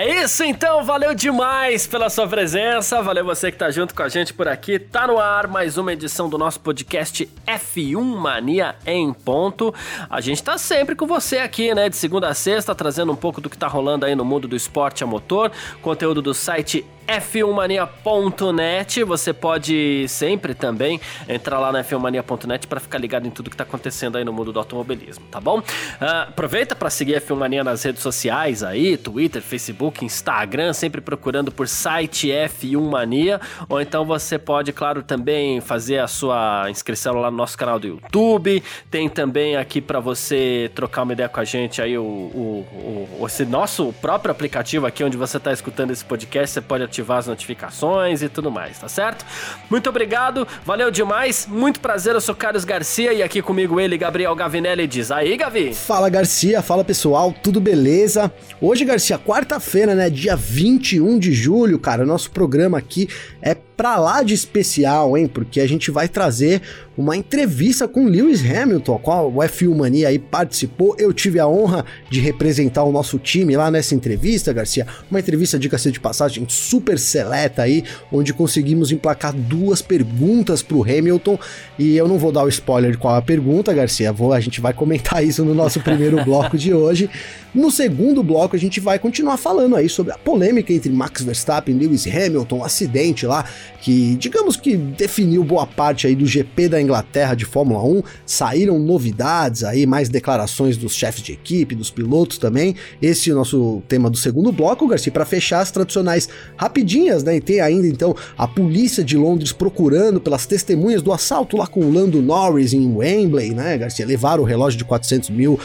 [0.00, 4.08] É isso então, valeu demais pela sua presença, valeu você que tá junto com a
[4.08, 4.78] gente por aqui.
[4.78, 9.74] Tá no ar mais uma edição do nosso podcast F1 Mania em ponto.
[10.08, 13.40] A gente tá sempre com você aqui, né, de segunda a sexta, trazendo um pouco
[13.40, 15.50] do que tá rolando aí no mundo do esporte a motor,
[15.82, 19.02] conteúdo do site f1mania.net.
[19.02, 23.64] Você pode sempre também entrar lá na f1mania.net para ficar ligado em tudo que está
[23.64, 25.58] acontecendo aí no mundo do automobilismo, tá bom?
[25.60, 31.00] Uh, aproveita para seguir a F1 Mania nas redes sociais aí, Twitter, Facebook, Instagram, sempre
[31.00, 37.14] procurando por site F1 Mania, ou então você pode, claro, também fazer a sua inscrição
[37.14, 38.62] lá no nosso canal do YouTube.
[38.90, 43.26] Tem também aqui para você trocar uma ideia com a gente aí o, o, o
[43.26, 47.18] esse nosso próprio aplicativo aqui onde você está escutando esse podcast, você pode ativar ativar
[47.18, 49.24] as notificações e tudo mais, tá certo?
[49.70, 54.34] Muito obrigado, valeu demais, muito prazer, eu sou Carlos Garcia e aqui comigo ele, Gabriel
[54.34, 55.72] Gavinelli, diz aí, Gavi.
[55.74, 58.32] Fala Garcia, fala pessoal, tudo beleza?
[58.60, 63.08] Hoje, Garcia, quarta-feira, né, dia 21 de julho, cara, nosso programa aqui
[63.40, 65.28] é pra lá de especial, hein?
[65.28, 66.60] Porque a gente vai trazer
[66.96, 70.96] uma entrevista com Lewis Hamilton, a qual o F1 Mania aí participou.
[70.98, 74.84] Eu tive a honra de representar o nosso time lá nessa entrevista, Garcia.
[75.08, 81.36] Uma entrevista, dica-se de passagem, super seleta aí, onde conseguimos emplacar duas perguntas pro Hamilton.
[81.76, 84.12] E eu não vou dar o spoiler de qual é a pergunta, Garcia.
[84.12, 87.10] Vou, a gente vai comentar isso no nosso primeiro bloco de hoje.
[87.54, 91.74] No segundo bloco, a gente vai continuar falando aí sobre a polêmica entre Max Verstappen
[91.74, 93.44] e Lewis Hamilton, um acidente lá
[93.80, 98.02] que, digamos que definiu boa parte aí do GP da Inglaterra de Fórmula 1.
[98.26, 102.76] Saíram novidades aí, mais declarações dos chefes de equipe, dos pilotos também.
[103.00, 106.28] Esse é o nosso tema do segundo bloco, Garcia, para fechar as tradicionais
[106.78, 107.36] rapidinhas, né?
[107.36, 111.80] E tem ainda então a polícia de Londres procurando pelas testemunhas do assalto lá com
[111.80, 114.06] o Lando Norris em Wembley, né, Garcia?
[114.06, 115.58] Levaram o relógio de 400 mil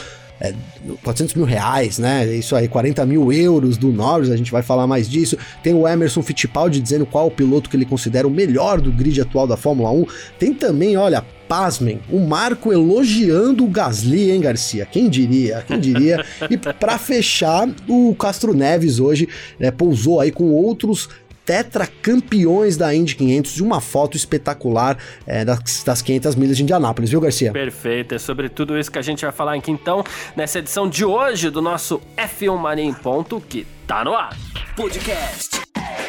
[0.44, 0.54] é,
[1.02, 2.28] 400 mil reais, né?
[2.36, 5.38] Isso aí, 40 mil euros do Norris, a gente vai falar mais disso.
[5.64, 9.22] Tem o Emerson Fittipaldi dizendo qual o piloto que ele considera o melhor do grid
[9.22, 10.06] atual da Fórmula 1.
[10.38, 14.86] Tem também, olha, pasmem, o Marco elogiando o Gasly, hein, Garcia?
[14.86, 15.64] Quem diria?
[15.66, 16.26] Quem diria?
[16.50, 21.08] e para fechar, o Castro Neves hoje né, pousou aí com outros
[21.46, 27.10] tetracampeões da Indy 500 de uma foto espetacular é, das, das 500 milhas de Indianápolis,
[27.10, 27.52] viu, Garcia?
[27.52, 30.04] Perfeito, é sobre tudo isso que a gente vai falar aqui então,
[30.36, 34.36] nessa edição de hoje do nosso F1 Mania em Ponto, que tá no ar.
[34.76, 35.62] Podcast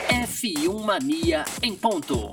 [0.08, 2.32] F1 Mania em Ponto.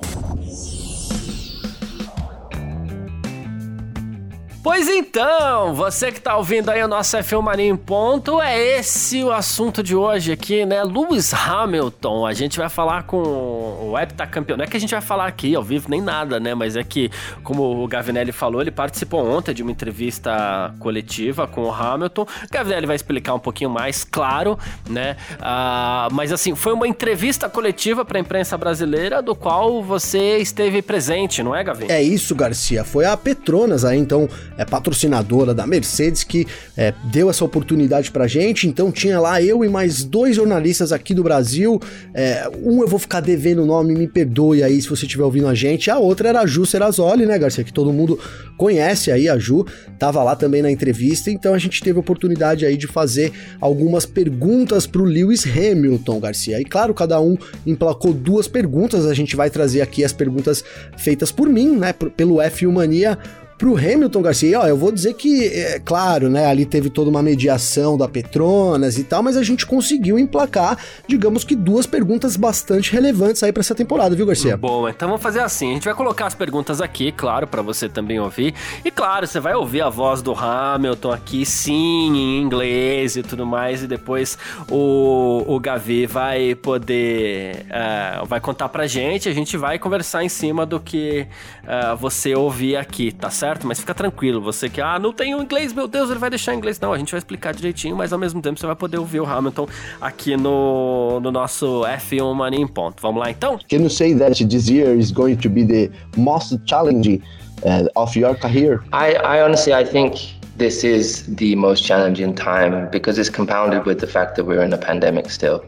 [4.64, 9.24] Pois então, você que está ouvindo aí o nosso F1 Mania em Ponto, é esse
[9.24, 10.84] o assunto de hoje aqui, né?
[10.84, 14.58] Lewis Hamilton, a gente vai falar com o heptacampeão.
[14.58, 16.54] Não é que a gente vai falar aqui ao vivo nem nada, né?
[16.54, 17.10] Mas é que,
[17.44, 22.22] como o Gavinelli falou, ele participou ontem de uma entrevista coletiva com o Hamilton.
[22.22, 25.18] O Gavinelli vai explicar um pouquinho mais, claro, né?
[25.40, 30.84] Uh, mas assim, foi uma entrevista coletiva para a imprensa brasileira, do qual você esteve
[30.84, 31.88] presente, não é, Gavi?
[31.90, 32.84] É isso, Garcia.
[32.84, 36.46] Foi a Petronas aí, então é patrocinadora da Mercedes, que
[36.76, 38.68] é, deu essa oportunidade pra gente.
[38.68, 41.80] Então tinha lá eu e mais dois jornalistas aqui do Brasil.
[42.14, 45.48] É, um eu vou ficar devendo o nome, me perdoe aí se você estiver ouvindo
[45.48, 45.90] a gente.
[45.90, 47.64] A outra era a Ju Serazoli, né, Garcia?
[47.64, 48.20] Que todo mundo
[48.58, 49.66] conhece aí, a Ju.
[49.98, 54.06] Tava lá também na entrevista, então a gente teve a oportunidade aí de fazer algumas
[54.06, 56.60] perguntas pro Lewis Hamilton, Garcia.
[56.60, 59.06] E claro, cada um emplacou duas perguntas.
[59.06, 60.64] A gente vai trazer aqui as perguntas
[60.98, 63.18] feitas por mim, né, pelo F1 Mania
[63.62, 67.22] Pro Hamilton Garcia, ó, eu vou dizer que, é claro, né, ali teve toda uma
[67.22, 72.92] mediação da Petronas e tal, mas a gente conseguiu emplacar, digamos que duas perguntas bastante
[72.92, 74.58] relevantes aí para essa temporada, viu, Garcia?
[74.58, 77.88] Bom, então vamos fazer assim, a gente vai colocar as perguntas aqui, claro, para você
[77.88, 78.56] também ouvir.
[78.84, 83.46] E claro, você vai ouvir a voz do Hamilton aqui, sim, em inglês e tudo
[83.46, 84.40] mais, e depois
[84.72, 90.30] o, o Gavi vai poder, uh, vai contar pra gente, a gente vai conversar em
[90.30, 91.28] cima do que
[91.62, 93.51] uh, você ouvir aqui, tá certo?
[93.52, 94.42] Certo, mas fica tranquilo.
[94.42, 96.80] Você que, ah, não tem o inglês, meu Deus, ele vai deixar em inglês.
[96.80, 99.26] Não, a gente vai explicar direitinho, mas ao mesmo tempo você vai poder ouvir o
[99.26, 99.68] Hamilton
[100.00, 103.02] aqui no, no nosso F1 Money em ponto.
[103.02, 103.60] Vamos lá então?
[103.70, 107.22] Can you say that this year is going to be the most challenging
[107.64, 108.82] uh, of your career?
[108.94, 110.16] I, I honestly, I think
[110.58, 114.74] this is the most challenging time because it's compounded with the fact that we're in
[114.74, 115.62] a pandemic still.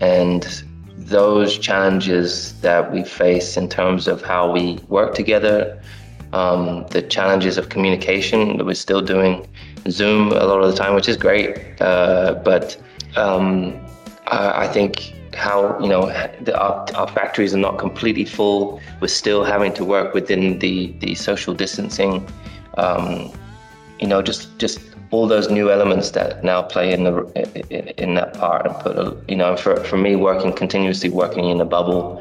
[0.00, 0.44] And
[0.96, 5.78] those challenges that we face in terms of how we work together,
[6.34, 9.46] um, the challenges of communication that we're still doing
[9.88, 11.80] Zoom a lot of the time, which is great.
[11.80, 12.76] Uh, but
[13.16, 13.72] um,
[14.26, 16.06] I, I, think how you know
[16.40, 18.80] the, our, our, factories are not completely full.
[19.00, 22.28] We're still having to work within the the social distancing.
[22.78, 23.30] Um,
[24.00, 24.80] you know, just just
[25.12, 27.14] all those new elements that now play in the
[27.70, 31.44] in, in that part and put a, you know for for me working continuously working
[31.48, 32.20] in a bubble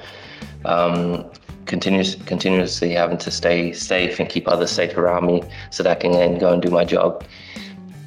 [0.65, 1.25] um,
[1.65, 6.00] continuous, continuously having to stay safe and keep others safe around me so that I
[6.00, 7.24] can then go and do my job.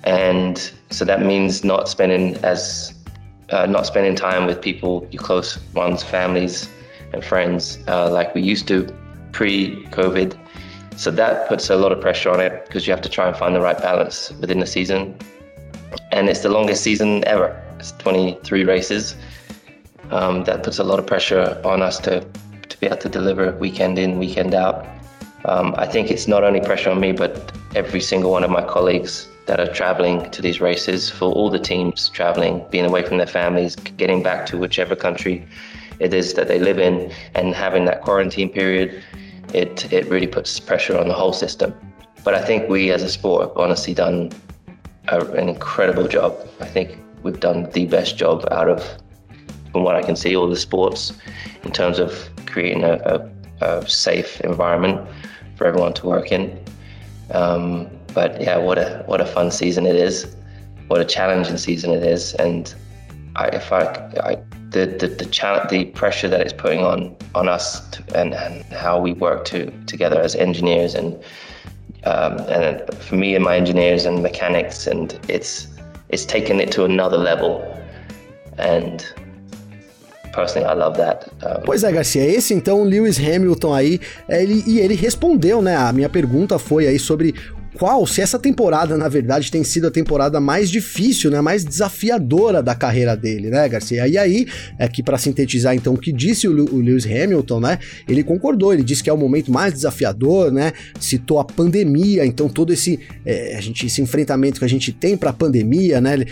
[0.05, 2.94] And so that means not spending as
[3.50, 6.69] uh, not spending time with people, your close ones, families,
[7.12, 8.93] and friends uh, like we used to
[9.32, 10.37] pre-COVID.
[10.97, 13.37] So that puts a lot of pressure on it because you have to try and
[13.37, 15.17] find the right balance within the season.
[16.11, 17.62] And it's the longest season ever.
[17.79, 19.14] It's 23 races.
[20.11, 22.26] Um, that puts a lot of pressure on us to
[22.76, 24.87] to be able to deliver weekend in, weekend out.
[25.46, 28.62] Um, I think it's not only pressure on me, but every single one of my
[28.62, 33.17] colleagues that are traveling to these races, for all the teams traveling, being away from
[33.17, 35.46] their families, getting back to whichever country
[35.99, 39.02] it is that they live in, and having that quarantine period,
[39.55, 41.72] it, it really puts pressure on the whole system.
[42.25, 44.32] But I think we as a sport have honestly done
[45.08, 46.37] a, an incredible job.
[46.61, 48.84] I think we've done the best job out of,
[49.73, 51.13] from what I can see, all the sports
[51.65, 52.95] in terms of creating a,
[53.61, 55.07] a, a safe environment
[55.57, 56.59] for everyone to work in.
[57.33, 60.37] Um, but yeah, what a what a fun season it is,
[60.89, 62.75] what a challenging season it is, and
[63.37, 63.83] I, if I,
[64.23, 64.37] I
[64.71, 68.65] the the the, challenge, the pressure that it's putting on on us to, and and
[68.73, 71.23] how we work to together as engineers and
[72.05, 75.69] um, and for me and my engineers and mechanics and it's
[76.09, 77.63] it's taken it to another level.
[78.59, 79.05] And
[80.37, 81.27] personally, I love that.
[81.43, 81.62] Um...
[81.65, 85.75] Pois é, Garcia, esse então Lewis Hamilton aí, ele, e ele respondeu, né?
[85.75, 87.35] A minha pergunta foi aí sobre
[87.77, 92.62] qual, se essa temporada, na verdade, tem sido a temporada mais difícil, né, mais desafiadora
[92.62, 94.09] da carreira dele, né, Garcia?
[94.09, 94.47] E aí,
[94.79, 97.79] é que para sintetizar então o que disse o, o, Lewis Hamilton, né,
[98.09, 102.49] ele concordou, ele disse que é o momento mais desafiador, né, citou a pandemia, então
[102.49, 106.25] todo esse, é, a gente, esse enfrentamento que a gente tem para a pandemia, né,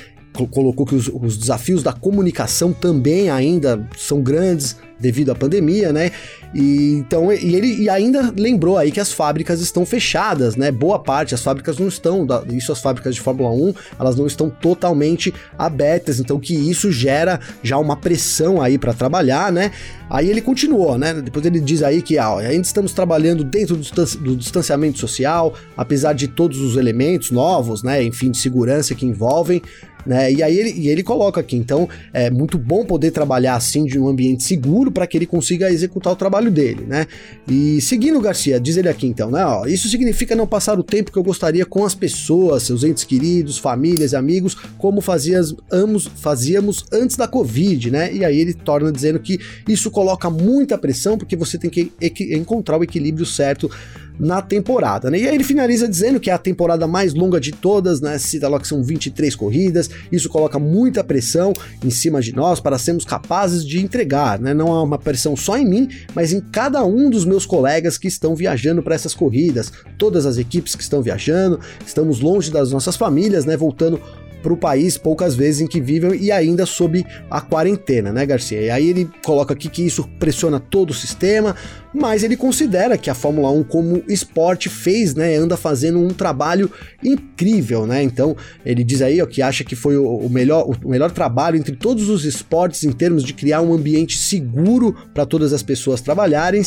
[0.50, 6.10] colocou que os, os, desafios da comunicação também ainda são grandes devido à pandemia, né?
[6.54, 10.72] E então e ele e ainda lembrou aí que as fábricas estão fechadas, né?
[10.72, 14.48] Boa parte as fábricas não estão, isso as fábricas de Fórmula 1, elas não estão
[14.48, 19.72] totalmente abertas, então que isso gera já uma pressão aí para trabalhar, né?
[20.08, 21.14] Aí ele continuou, né?
[21.14, 26.28] Depois ele diz aí que ah, ainda estamos trabalhando dentro do distanciamento social, apesar de
[26.28, 28.02] todos os elementos novos, né?
[28.02, 29.62] Enfim, de segurança que envolvem
[30.06, 30.32] né?
[30.32, 33.98] E aí ele, e ele coloca aqui, então é muito bom poder trabalhar assim de
[33.98, 37.06] um ambiente seguro para que ele consiga executar o trabalho dele, né?
[37.48, 39.44] E seguindo Garcia, diz ele aqui então, né?
[39.44, 43.04] Ó, isso significa não passar o tempo que eu gostaria com as pessoas, seus entes
[43.04, 48.12] queridos, famílias, amigos, como fazias, amos, fazíamos antes da Covid, né?
[48.12, 51.92] E aí ele torna dizendo que isso coloca muita pressão porque você tem que
[52.32, 53.70] encontrar o equilíbrio certo
[54.18, 55.18] na temporada, né?
[55.18, 58.16] E aí ele finaliza dizendo que é a temporada mais longa de todas, né?
[58.18, 61.52] Cita lá que são 23 corridas, isso coloca muita pressão
[61.84, 64.54] em cima de nós para sermos capazes de entregar, né?
[64.54, 68.08] Não há uma pressão só em mim, mas em cada um dos meus colegas que
[68.08, 72.96] estão viajando para essas corridas, todas as equipes que estão viajando, estamos longe das nossas
[72.96, 73.56] famílias, né?
[73.56, 74.00] Voltando
[74.44, 78.60] para o país poucas vezes em que vivem e ainda sob a quarentena, né, Garcia?
[78.60, 81.56] E aí ele coloca aqui que isso pressiona todo o sistema,
[81.94, 86.70] mas ele considera que a Fórmula 1 como esporte fez, né, anda fazendo um trabalho
[87.02, 88.02] incrível, né?
[88.02, 88.36] Então,
[88.66, 92.08] ele diz aí ó, que acha que foi o melhor, o melhor trabalho entre todos
[92.08, 96.62] os esportes em termos de criar um ambiente seguro para todas as pessoas trabalharem.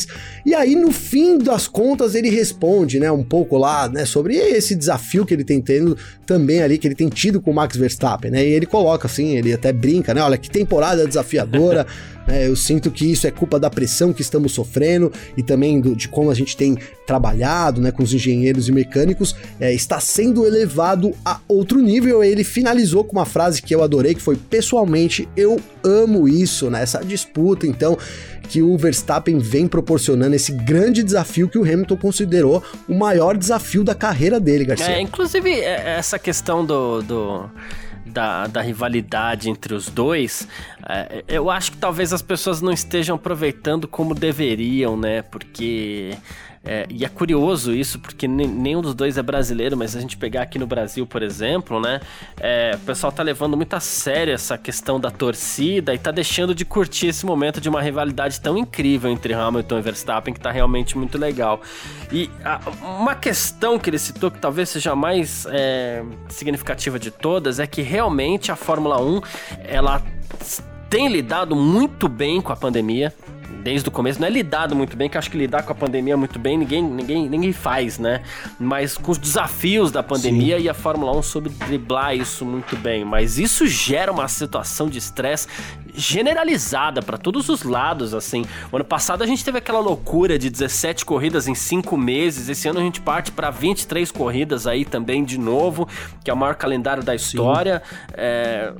[0.46, 4.74] E aí no fim das contas ele responde, né, um pouco lá, né, sobre esse
[4.74, 8.30] desafio que ele tem tendo também ali que ele tem tido com o Max Verstappen,
[8.30, 8.46] né?
[8.46, 10.22] E ele coloca assim, ele até brinca, né?
[10.22, 11.86] Olha que temporada desafiadora.
[12.28, 12.46] né?
[12.46, 16.08] Eu sinto que isso é culpa da pressão que estamos sofrendo e também do, de
[16.08, 21.14] como a gente tem trabalhado, né, com os engenheiros e mecânicos, é, está sendo elevado
[21.24, 22.22] a outro nível.
[22.22, 26.82] Ele finalizou com uma frase que eu adorei, que foi pessoalmente eu amo isso, né?
[26.82, 27.96] Essa disputa, então
[28.42, 33.84] que o Verstappen vem proporcionando esse grande desafio que o Hamilton considerou o maior desafio
[33.84, 34.90] da carreira dele, Garcia.
[34.90, 37.50] É, inclusive, é, essa questão do, do
[38.08, 40.48] da, da rivalidade entre os dois,
[40.88, 45.22] é, eu acho que talvez as pessoas não estejam aproveitando como deveriam, né?
[45.22, 46.16] Porque
[46.70, 50.42] É, e é curioso isso, porque nenhum dos dois é brasileiro, mas a gente pegar
[50.42, 51.98] aqui no Brasil, por exemplo, né?
[52.38, 56.54] É, o pessoal tá levando muito a sério essa questão da torcida e tá deixando
[56.54, 60.50] de curtir esse momento de uma rivalidade tão incrível entre Hamilton e Verstappen, que tá
[60.50, 61.62] realmente muito legal.
[62.12, 67.10] E a, uma questão que ele citou, que talvez seja a mais é, significativa de
[67.10, 69.22] todas, é que realmente a Fórmula 1
[69.64, 70.02] ela
[70.90, 73.10] tem lidado muito bem com a pandemia
[73.62, 74.20] desde o começo.
[74.20, 76.82] Não é lidado muito bem, que acho que lidar com a pandemia muito bem ninguém,
[76.82, 78.22] ninguém, ninguém faz, né?
[78.58, 80.64] Mas com os desafios da pandemia Sim.
[80.64, 83.04] e a Fórmula 1 soube driblar isso muito bem.
[83.04, 85.48] Mas isso gera uma situação de estresse
[85.94, 88.44] generalizada para todos os lados, assim.
[88.70, 92.48] O ano passado a gente teve aquela loucura de 17 corridas em 5 meses.
[92.48, 95.88] Esse ano a gente parte para 23 corridas aí também de novo,
[96.22, 97.82] que é o maior calendário da história.
[98.12, 98.72] É,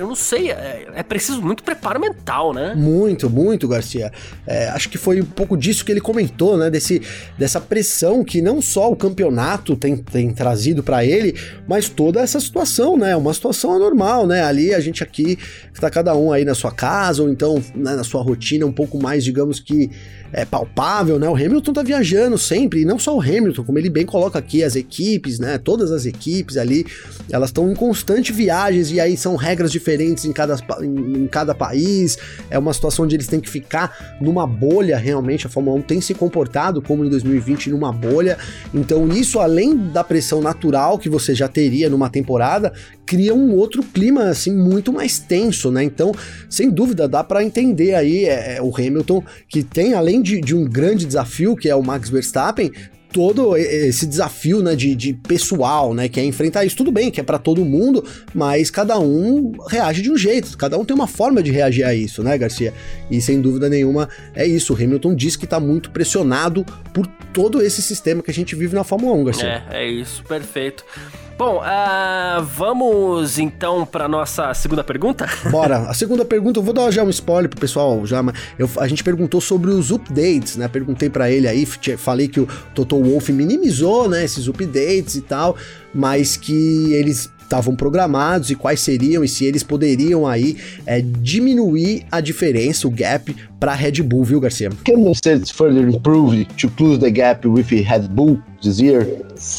[0.00, 2.74] eu não sei, é, é, preciso muito preparo mental, né?
[2.74, 4.10] Muito, muito, Garcia.
[4.46, 6.70] É, acho que foi um pouco disso que ele comentou, né?
[6.70, 7.02] Desse,
[7.36, 11.38] dessa pressão que não só o campeonato tem, tem trazido para ele,
[11.68, 13.14] mas toda essa situação, né?
[13.14, 14.42] Uma situação anormal, né?
[14.42, 15.38] Ali a gente aqui
[15.70, 18.98] está cada um aí na sua casa, ou então né, na sua rotina um pouco
[18.98, 19.90] mais, digamos que
[20.32, 21.28] é, palpável, né?
[21.28, 24.62] O Hamilton tá viajando sempre, e não só o Hamilton, como ele bem coloca aqui,
[24.62, 25.58] as equipes, né?
[25.58, 26.86] Todas as equipes ali,
[27.30, 31.54] elas estão em constante viagens, e aí são regras diferentes em cada, em, em, cada
[31.54, 32.18] país,
[32.50, 36.00] é uma situação onde eles têm que ficar numa bolha, realmente, a Fórmula 1 tem
[36.00, 38.38] se comportado como em 2020 numa bolha,
[38.74, 42.72] então isso além da pressão natural que você já teria numa temporada,
[43.10, 45.82] cria um outro clima, assim, muito mais tenso, né?
[45.82, 46.12] Então,
[46.48, 50.54] sem dúvida, dá para entender aí é, é, o Hamilton, que tem, além de, de
[50.54, 52.70] um grande desafio, que é o Max Verstappen,
[53.12, 56.76] todo esse desafio, né, de, de, pessoal, né, que é enfrentar isso.
[56.76, 60.78] Tudo bem, que é para todo mundo, mas cada um reage de um jeito, cada
[60.78, 62.72] um tem uma forma de reagir a isso, né, Garcia?
[63.10, 64.72] E sem dúvida nenhuma é isso.
[64.72, 66.64] O Hamilton diz que tá muito pressionado
[66.94, 69.64] por todo esse sistema que a gente vive na Fórmula 1, Garcia.
[69.70, 70.84] É, é isso, perfeito.
[71.40, 75.26] Bom, uh, vamos então para nossa segunda pergunta?
[75.50, 75.88] Bora.
[75.88, 78.22] A segunda pergunta, eu vou dar já um spoiler pro pessoal, já,
[78.58, 80.68] eu, a gente perguntou sobre os updates, né?
[80.68, 85.56] Perguntei para ele aí, falei que o Toto Wolff minimizou, né, esses updates e tal,
[85.94, 92.06] mas que eles estavam programados e quais seriam e se eles poderiam aí é, diminuir
[92.10, 94.70] a diferença, o gap para Red Bull, viu, Garcia?
[94.84, 99.04] Can the states further improve to close the gap with Red Bull this year?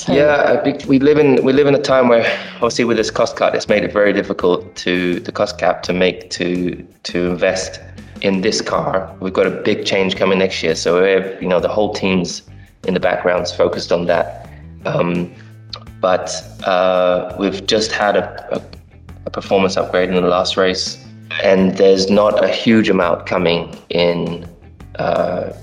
[0.07, 3.53] Yeah, we live in we live in a time where obviously with this cost cut,
[3.53, 7.81] it's made it very difficult to the cost cap to make to to invest
[8.21, 9.13] in this car.
[9.19, 11.93] We've got a big change coming next year, so we have, you know the whole
[11.93, 12.43] team's
[12.87, 14.49] in the background's focused on that.
[14.85, 15.29] Um,
[16.01, 18.61] But uh, we've just had a, a,
[19.27, 20.97] a, performance upgrade in the last race,
[21.43, 24.49] and there's not a huge amount coming in
[24.95, 25.53] uh,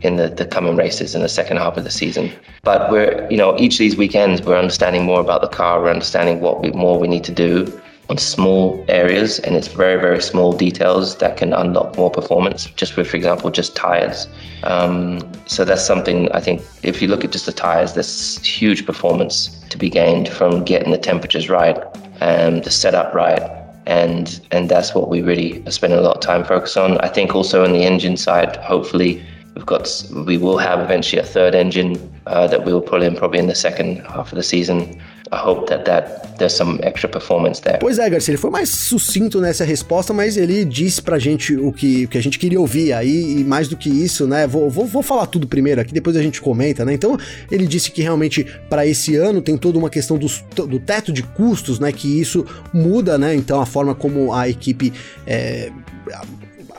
[0.00, 2.30] in the, the coming races in the second half of the season.
[2.62, 5.90] But we're, you know, each of these weekends we're understanding more about the car, we're
[5.90, 7.80] understanding what we, more we need to do
[8.10, 12.66] on small areas, and it's very, very small details that can unlock more performance.
[12.66, 14.28] Just with, for example, just tires.
[14.62, 18.84] Um, so that's something I think if you look at just the tires, there's huge
[18.84, 21.78] performance to be gained from getting the temperatures right
[22.20, 23.42] and the setup right.
[23.86, 26.98] And and that's what we really are spending a lot of time focus on.
[26.98, 29.22] I think also on the engine side, hopefully
[29.54, 29.88] we've got
[30.26, 31.96] we will have eventually a third engine
[32.26, 35.00] uh, that we will pull in probably in the second half of the season
[35.32, 37.78] I hope that, that there's some extra performance there.
[37.78, 41.72] Pois é, Garcia, ele foi mais sucinto nessa resposta, mas ele disse pra gente o
[41.72, 44.46] que, o que a gente queria ouvir aí, e mais do que isso, né?
[44.46, 46.92] Vou, vou, vou falar tudo primeiro aqui, depois a gente comenta, né?
[46.92, 47.16] Então,
[47.50, 50.26] ele disse que realmente para esse ano tem toda uma questão do,
[50.66, 51.90] do teto de custos, né?
[51.90, 53.34] Que isso muda, né?
[53.34, 54.92] Então, a forma como a equipe.
[55.26, 55.70] É,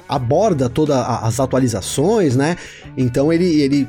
[0.08, 2.56] aborda todas as atualizações, né?
[2.98, 3.88] Então ele, ele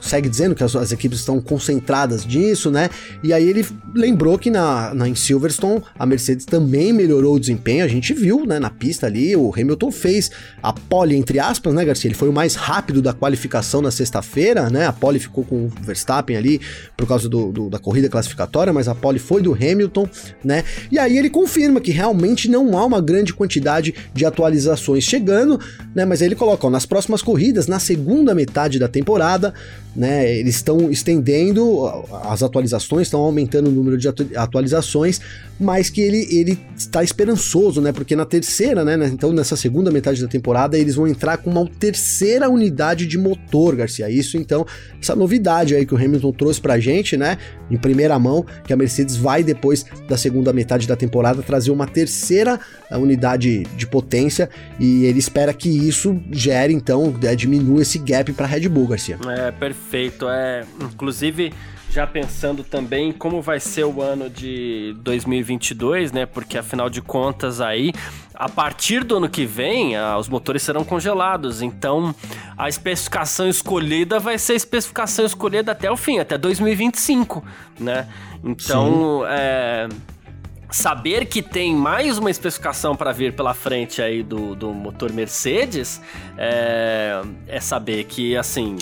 [0.00, 2.88] segue dizendo que as, as, equipes estão concentradas nisso, né?
[3.22, 7.84] E aí ele lembrou que na, na, em Silverstone a Mercedes também melhorou o desempenho.
[7.84, 10.30] A gente viu, né, na pista ali, o Hamilton fez
[10.62, 12.08] a pole, entre aspas, né, Garcia?
[12.08, 14.86] Ele foi o mais rápido da qualificação na sexta-feira, né?
[14.86, 16.60] A pole ficou com o Verstappen ali
[16.96, 20.08] por causa do, do, da corrida classificatória, mas a pole foi do Hamilton,
[20.42, 20.64] né?
[20.90, 25.55] E aí ele confirma que realmente não há uma grande quantidade de atualizações chegando,
[25.94, 26.04] né?
[26.04, 29.52] Mas aí ele coloca, ó, nas próximas corridas, na segunda metade da temporada,
[29.96, 30.30] né?
[30.38, 31.86] Eles estão estendendo
[32.24, 35.20] as atualizações, estão aumentando o número de atualizações,
[35.58, 37.92] mas que ele, ele está esperançoso, né?
[37.92, 38.94] Porque na terceira, né?
[39.06, 43.74] Então, nessa segunda metade da temporada, eles vão entrar com uma terceira unidade de motor,
[43.74, 44.10] Garcia.
[44.10, 44.66] Isso, então,
[45.00, 47.38] essa novidade aí que o Hamilton trouxe pra gente, né?
[47.70, 51.86] Em primeira mão, que a Mercedes vai, depois da segunda metade da temporada, trazer uma
[51.86, 52.60] terceira
[52.90, 58.32] unidade de potência e ele espera espera que isso gere, então, é, diminua esse gap
[58.32, 59.18] para Red Bull, Garcia.
[59.28, 60.28] É, perfeito.
[60.28, 61.52] É, inclusive,
[61.90, 66.26] já pensando também como vai ser o ano de 2022, né?
[66.26, 67.92] Porque afinal de contas aí,
[68.34, 71.62] a partir do ano que vem, ah, os motores serão congelados.
[71.62, 72.14] Então,
[72.56, 77.44] a especificação escolhida vai ser a especificação escolhida até o fim, até 2025,
[77.78, 78.08] né?
[78.42, 79.88] Então, é
[80.70, 86.00] saber que tem mais uma especificação para vir pela frente aí do, do motor Mercedes
[86.36, 88.76] é, é saber que assim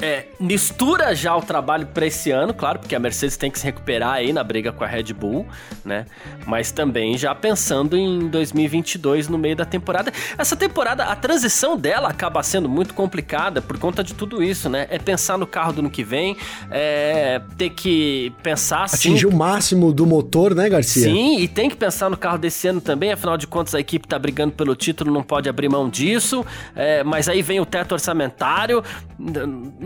[0.00, 3.64] é, mistura já o trabalho para esse ano, claro, porque a Mercedes tem que se
[3.64, 5.46] recuperar aí na briga com a Red Bull,
[5.84, 6.06] né?
[6.46, 10.12] Mas também já pensando em 2022 no meio da temporada.
[10.36, 14.86] Essa temporada, a transição dela acaba sendo muito complicada por conta de tudo isso, né?
[14.90, 16.36] É pensar no carro do ano que vem,
[16.70, 19.10] é ter que pensar assim.
[19.10, 21.02] Atingir o máximo do motor, né, Garcia?
[21.02, 24.06] Sim, e tem que pensar no carro desse ano também, afinal de contas a equipe
[24.06, 27.92] tá brigando pelo título, não pode abrir mão disso, é, mas aí vem o teto
[27.92, 28.82] orçamentário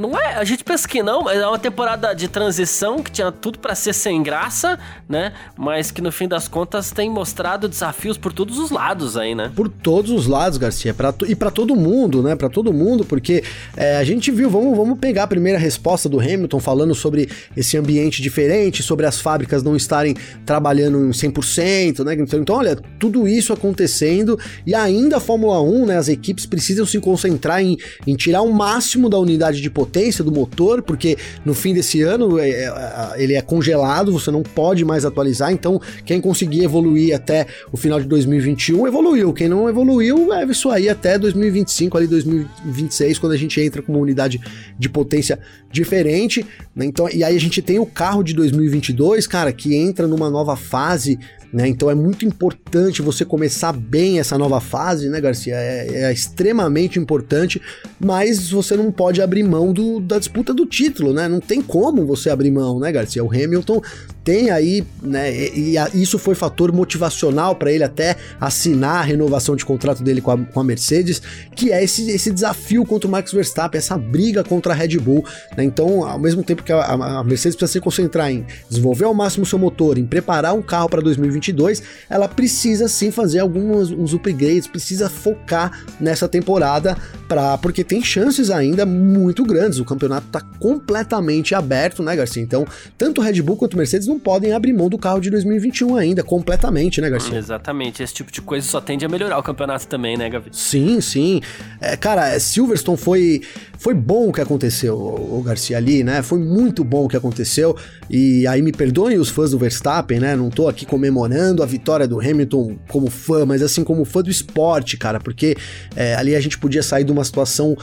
[0.02, 3.30] não é, a gente pensa que não, mas é uma temporada de transição que tinha
[3.30, 4.76] tudo para ser sem graça,
[5.09, 5.32] né?
[5.56, 9.52] Mas que no fim das contas tem mostrado desafios por todos os lados aí, né?
[9.54, 12.35] Por todos os lados, Garcia, pra, e para todo mundo, né?
[12.35, 13.44] Para todo mundo, porque
[13.76, 17.76] é, a gente viu, vamos, vamos pegar a primeira resposta do Hamilton falando sobre esse
[17.76, 22.14] ambiente diferente, sobre as fábricas não estarem trabalhando em 100%, né?
[22.14, 25.97] Então, então, olha, tudo isso acontecendo e ainda a Fórmula 1, né?
[25.97, 30.25] As equipes precisam se concentrar em, em tirar o máximo da unidade de potência potência
[30.25, 32.72] do motor, porque no fim desse ano é, é,
[33.16, 35.52] ele é congelado, você não pode mais atualizar.
[35.52, 39.32] Então, quem conseguir evoluir até o final de 2021 evoluiu.
[39.34, 43.92] Quem não evoluiu, é isso aí até 2025, ali 2026, quando a gente entra com
[43.92, 44.40] uma unidade
[44.78, 45.38] de potência
[45.70, 46.44] diferente.
[46.75, 46.87] Né?
[46.87, 50.56] Então, e aí a gente tem o carro de 2022, cara, que entra numa nova
[50.56, 51.18] fase
[51.52, 51.68] né?
[51.68, 55.54] Então é muito importante você começar bem essa nova fase, né, Garcia?
[55.54, 57.61] É, é extremamente importante,
[58.00, 61.28] mas você não pode abrir mão do, da disputa do título, né?
[61.28, 63.23] Não tem como você abrir mão, né, Garcia?
[63.23, 63.82] O Hamilton
[64.25, 69.56] tem aí, né, e, e isso foi fator motivacional para ele até assinar a renovação
[69.56, 71.21] de contrato dele com a, com a, Mercedes,
[71.56, 75.25] que é esse, esse desafio contra o Max Verstappen, essa briga contra a Red Bull,
[75.56, 75.64] né?
[75.64, 79.44] Então, ao mesmo tempo que a, a Mercedes precisa se concentrar em desenvolver ao máximo
[79.44, 81.02] seu motor, em preparar um carro para
[81.42, 86.97] 2022, ela precisa sim fazer alguns uns upgrades, precisa focar nessa temporada
[87.28, 89.78] para porque tem chances ainda muito grandes.
[89.78, 92.43] O campeonato está completamente aberto, né, Garcia?
[92.43, 96.23] Então, tanto Red Bull quanto Mercedes não podem abrir mão do carro de 2021 ainda,
[96.23, 97.36] completamente, né, Garcia?
[97.36, 98.02] Exatamente.
[98.02, 100.50] Esse tipo de coisa só tende a melhorar o campeonato também, né, Gavi?
[100.52, 101.40] Sim, sim.
[101.80, 103.43] É, cara, Silverstone foi,
[103.82, 106.23] foi bom o que aconteceu, o, Garcia ali, né?
[106.23, 107.76] Foi muito bom o que aconteceu.
[108.08, 110.36] E aí me perdoem os fãs do Verstappen, né?
[110.36, 114.30] Não tô aqui comemorando a vitória do Hamilton como fã, mas assim como fã do
[114.30, 115.56] esporte, cara, porque
[115.97, 117.76] é, ali a gente podia sair de uma situação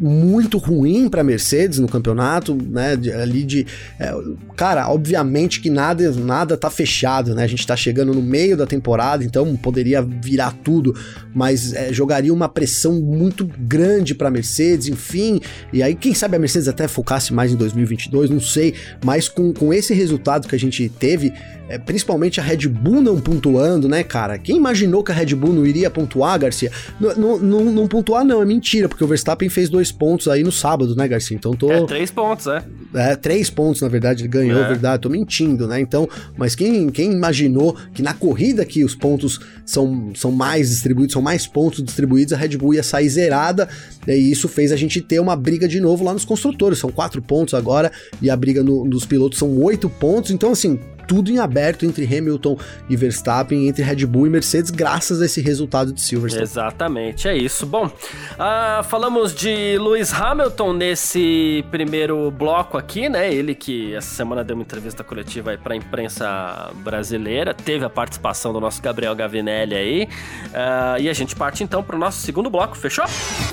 [0.00, 2.96] muito ruim para Mercedes no campeonato, né?
[2.96, 3.66] De, ali de.
[3.98, 4.14] É,
[4.56, 7.44] cara, obviamente que nada, nada tá fechado, né?
[7.44, 10.94] A gente tá chegando no meio da temporada, então poderia virar tudo,
[11.34, 15.40] mas é, jogaria uma pressão muito grande para Mercedes, enfim.
[15.72, 19.52] E aí, quem sabe a Mercedes até focasse mais em 2022, não sei, mas com,
[19.52, 21.32] com esse resultado que a gente teve,
[21.68, 24.38] é, principalmente a Red Bull não pontuando, né, cara?
[24.38, 26.72] Quem imaginou que a Red Bull não iria pontuar, Garcia?
[26.98, 30.42] Não, não, não pontuar, não, é mentira, porque o Verstappen fez dois dois pontos aí
[30.42, 31.36] no sábado, né, Garcia?
[31.36, 31.70] Então tô.
[31.70, 32.62] É, três pontos, é.
[32.94, 34.68] É, três pontos, na verdade, ele ganhou, é.
[34.68, 35.80] verdade, tô mentindo, né?
[35.80, 41.12] Então, mas quem, quem imaginou que na corrida que os pontos são, são mais distribuídos,
[41.12, 43.68] são mais pontos distribuídos, a Red Bull ia sair zerada,
[44.06, 46.78] e isso fez a gente ter uma briga de novo lá nos construtores.
[46.78, 50.78] São quatro pontos agora, e a briga no, dos pilotos são oito pontos, então assim,
[51.10, 52.56] tudo em aberto entre Hamilton
[52.88, 56.44] e Verstappen, entre Red Bull e Mercedes, graças a esse resultado de Silverstone.
[56.44, 57.66] Exatamente, é isso.
[57.66, 63.34] Bom, uh, falamos de Lewis Hamilton nesse primeiro bloco aqui, né?
[63.34, 67.90] Ele que essa semana deu uma entrevista coletiva aí para a imprensa brasileira, teve a
[67.90, 70.04] participação do nosso Gabriel Gavinelli aí.
[70.04, 73.04] Uh, e a gente parte então para o nosso segundo bloco, fechou?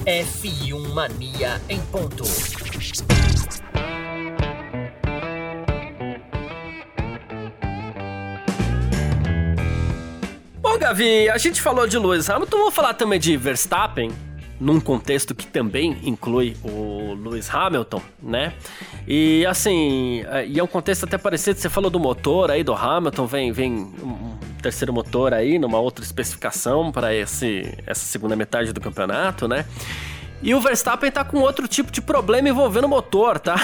[0.06, 2.24] F1 Mania em ponto.
[10.77, 14.11] Bom, Gavi, a gente falou de Lewis Hamilton, vou falar também de Verstappen,
[14.59, 18.53] num contexto que também inclui o Lewis Hamilton, né?
[19.07, 22.75] E assim, é, e é um contexto até parecido, você falou do motor aí do
[22.75, 27.47] Hamilton, vem, vem um terceiro motor aí, numa outra especificação para essa
[27.95, 29.65] segunda metade do campeonato, né?
[30.41, 33.56] E o Verstappen tá com outro tipo de problema envolvendo o motor, tá?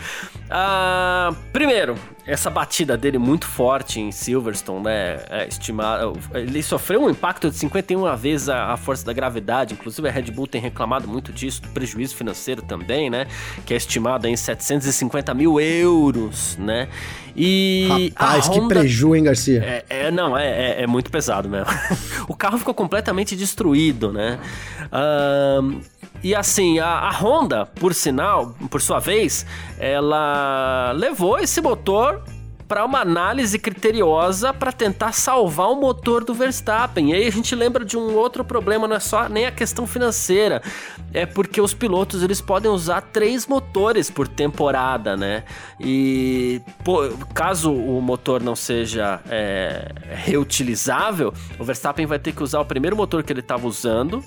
[0.48, 5.20] ah, primeiro, essa batida dele muito forte em Silverstone, né?
[5.28, 9.74] É estimado, ele sofreu um impacto de 51 vezes a, a, força da gravidade.
[9.74, 13.26] Inclusive a Red Bull tem reclamado muito disso, do prejuízo financeiro também, né?
[13.66, 16.88] Que é estimado em 750 mil euros, né?
[17.34, 18.60] E Rapaz, Honda...
[18.60, 19.84] que preju, hein, Garcia?
[19.88, 21.66] É, é não, é, é, é, muito pesado mesmo.
[22.28, 24.38] o carro ficou completamente destruído, né?
[25.62, 25.80] Um,
[26.22, 29.46] e assim, a, a, Honda, por sinal, por sua vez,
[29.78, 32.22] ela levou esse motor
[32.70, 37.10] para uma análise criteriosa para tentar salvar o motor do Verstappen.
[37.10, 39.88] E aí a gente lembra de um outro problema, não é só nem a questão
[39.88, 40.62] financeira,
[41.12, 45.42] é porque os pilotos eles podem usar três motores por temporada, né?
[45.80, 52.60] E pô, caso o motor não seja é, reutilizável, o Verstappen vai ter que usar
[52.60, 54.22] o primeiro motor que ele estava usando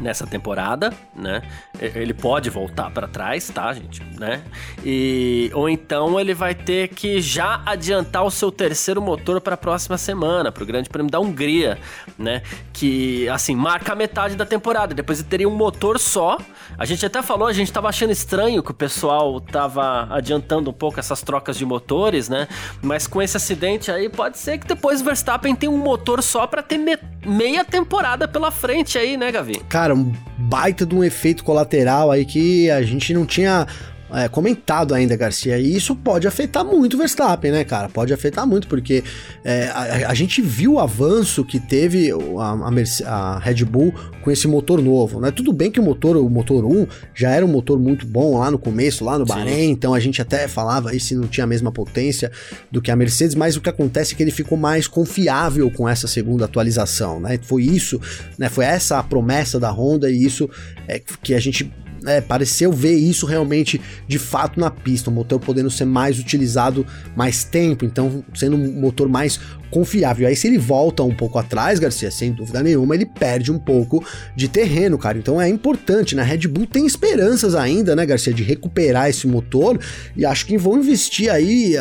[0.00, 1.42] nessa temporada, né?
[1.78, 4.42] Ele pode voltar para trás, tá, gente, né?
[4.84, 9.56] E ou então ele vai ter que já adiantar o seu terceiro motor para a
[9.56, 11.78] próxima semana, para o Grande Prêmio da Hungria,
[12.18, 12.42] né?
[12.72, 14.94] Que assim marca a metade da temporada.
[14.94, 16.38] Depois ele teria um motor só.
[16.78, 20.72] A gente até falou, a gente tava achando estranho que o pessoal tava adiantando um
[20.72, 22.48] pouco essas trocas de motores, né?
[22.82, 26.46] Mas com esse acidente aí pode ser que depois o Verstappen tenha um motor só
[26.46, 29.60] para ter me meia temporada pela frente aí, né, Gavi?
[29.68, 33.66] Cara, um baita de um efeito colateral aí que a gente não tinha
[34.12, 35.58] é, comentado ainda, Garcia.
[35.58, 37.88] E isso pode afetar muito o Verstappen, né, cara?
[37.88, 39.02] Pode afetar muito, porque
[39.44, 42.14] é, a, a, gente viu o avanço que teve a,
[42.44, 43.92] a, a, Red Bull
[44.22, 45.30] com esse motor novo, né?
[45.30, 48.50] Tudo bem que o motor, o motor 1 já era um motor muito bom lá
[48.50, 49.32] no começo, lá no Sim.
[49.32, 52.30] Bahrein, então a gente até falava aí se não tinha a mesma potência
[52.70, 55.88] do que a Mercedes, mas o que acontece é que ele ficou mais confiável com
[55.88, 57.38] essa segunda atualização, né?
[57.42, 58.00] Foi isso,
[58.38, 58.48] né?
[58.48, 60.48] Foi essa a promessa da Honda e isso
[60.86, 61.72] é que a gente
[62.06, 66.86] é, pareceu ver isso realmente de fato na pista, o motor podendo ser mais utilizado
[67.14, 69.38] mais tempo, então sendo um motor mais
[69.70, 70.28] confiável.
[70.28, 74.04] Aí se ele volta um pouco atrás, Garcia, sem dúvida nenhuma, ele perde um pouco
[74.34, 75.18] de terreno, cara.
[75.18, 76.22] Então é importante, né?
[76.22, 79.78] Red Bull tem esperanças ainda, né, Garcia, de recuperar esse motor
[80.16, 81.74] e acho que vão investir aí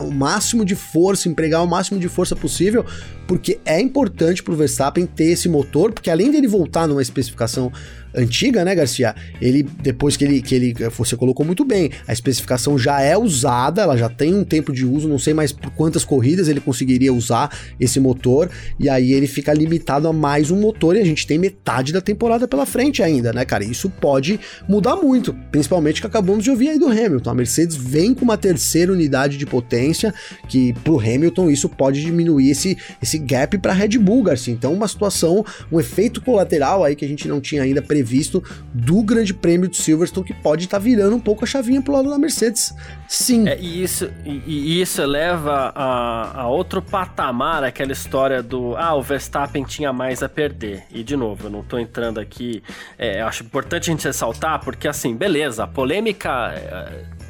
[0.00, 2.84] o máximo de força, empregar o máximo de força possível,
[3.26, 7.72] porque é importante pro Verstappen ter esse motor, porque além dele voltar numa especificação
[8.16, 9.14] antiga, né, Garcia?
[9.40, 13.82] Ele, depois que ele, que ele, você colocou muito bem, a especificação já é usada,
[13.82, 17.12] ela já tem um tempo de uso, não sei mais por quantas corridas ele conseguiria
[17.12, 18.48] usar esse motor,
[18.80, 22.00] e aí ele fica limitado a mais um motor e a gente tem metade da
[22.00, 23.64] temporada pela frente ainda, né, cara?
[23.64, 27.30] Isso pode mudar muito, principalmente que acabamos de ouvir aí do Hamilton.
[27.30, 30.14] A Mercedes vem com uma terceira unidade de potência,
[30.48, 34.52] que pro Hamilton isso pode diminuir esse, esse gap para Red Bull, Garcia.
[34.52, 39.02] Então, uma situação, um efeito colateral aí que a gente não tinha ainda previsto do
[39.02, 42.10] Grande Prêmio de Silverstone, que pode estar tá virando um pouco a chavinha pro lado
[42.10, 42.74] da Mercedes.
[43.08, 43.48] Sim.
[43.48, 49.02] É, e, isso, e, isso leva a, a outro patamar aquela história do ah, o
[49.02, 50.84] Verstappen tinha mais a perder.
[50.90, 52.62] E de novo, eu não tô entrando aqui.
[52.98, 56.52] É, acho importante a gente ressaltar, porque assim, beleza, a polêmica.
[56.54, 57.25] É,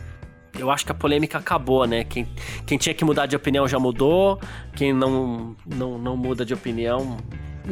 [0.58, 2.04] eu acho que a polêmica acabou, né?
[2.04, 2.26] Quem,
[2.66, 4.40] quem tinha que mudar de opinião já mudou,
[4.74, 7.18] quem não, não, não muda de opinião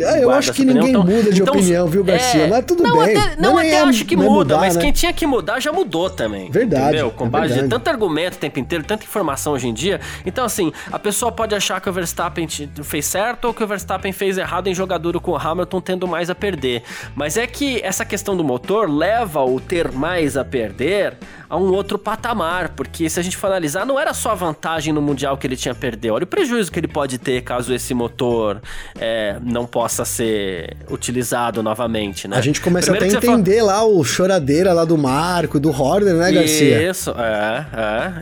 [0.01, 2.42] é, eu acho que ninguém então, muda de então, opinião, viu, Garcia?
[2.42, 3.16] É, mas tudo não, bem.
[3.16, 4.83] Até, não, até é, acho que muda, mudar, mas né?
[4.83, 6.51] quem tinha que mudar já mudou também.
[6.51, 6.85] Verdade.
[6.85, 7.11] Entendeu?
[7.12, 7.68] Com é base verdade.
[7.68, 10.01] de tanto argumento o tempo inteiro, tanta informação hoje em dia.
[10.27, 14.12] Então, assim, a pessoa pode achar que o Verstappen fez certo ou que o Verstappen
[14.12, 16.83] fez errado em jogar duro com o Hamilton, tendo mais a perder.
[17.14, 21.16] Mas é que essa questão do motor leva o ter mais a perder
[21.48, 24.92] a um outro patamar, porque se a gente for analisar, não era só a vantagem
[24.92, 27.94] no Mundial que ele tinha perder, olha o prejuízo que ele pode ter caso esse
[27.94, 28.61] motor
[28.98, 32.37] é, não possa ser utilizado novamente, né?
[32.37, 33.72] A gente começa Primeiro até a entender fala...
[33.72, 36.90] lá o choradeira lá do Marco, do Horner, né, Garcia?
[36.90, 37.66] Isso, é,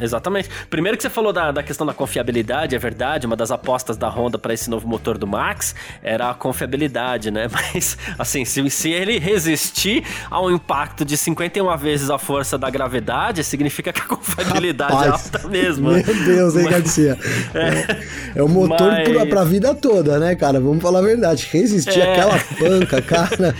[0.00, 0.48] é, exatamente.
[0.68, 4.08] Primeiro que você falou da, da questão da confiabilidade, é verdade, uma das apostas da
[4.08, 7.46] Honda para esse novo motor do Max era a confiabilidade, né?
[7.52, 13.11] Mas, assim, se, se ele resistir ao impacto de 51 vezes a força da gravidade,
[13.42, 15.90] significa que a confiabilidade Rapaz, é alta mesmo.
[15.90, 17.18] Meu Deus, hein, Garcia?
[17.54, 19.08] É, é o motor mas...
[19.08, 20.58] pra, pra vida toda, né, cara?
[20.60, 21.48] Vamos falar a verdade.
[21.50, 22.12] Resistir é...
[22.12, 23.54] àquela panca, cara.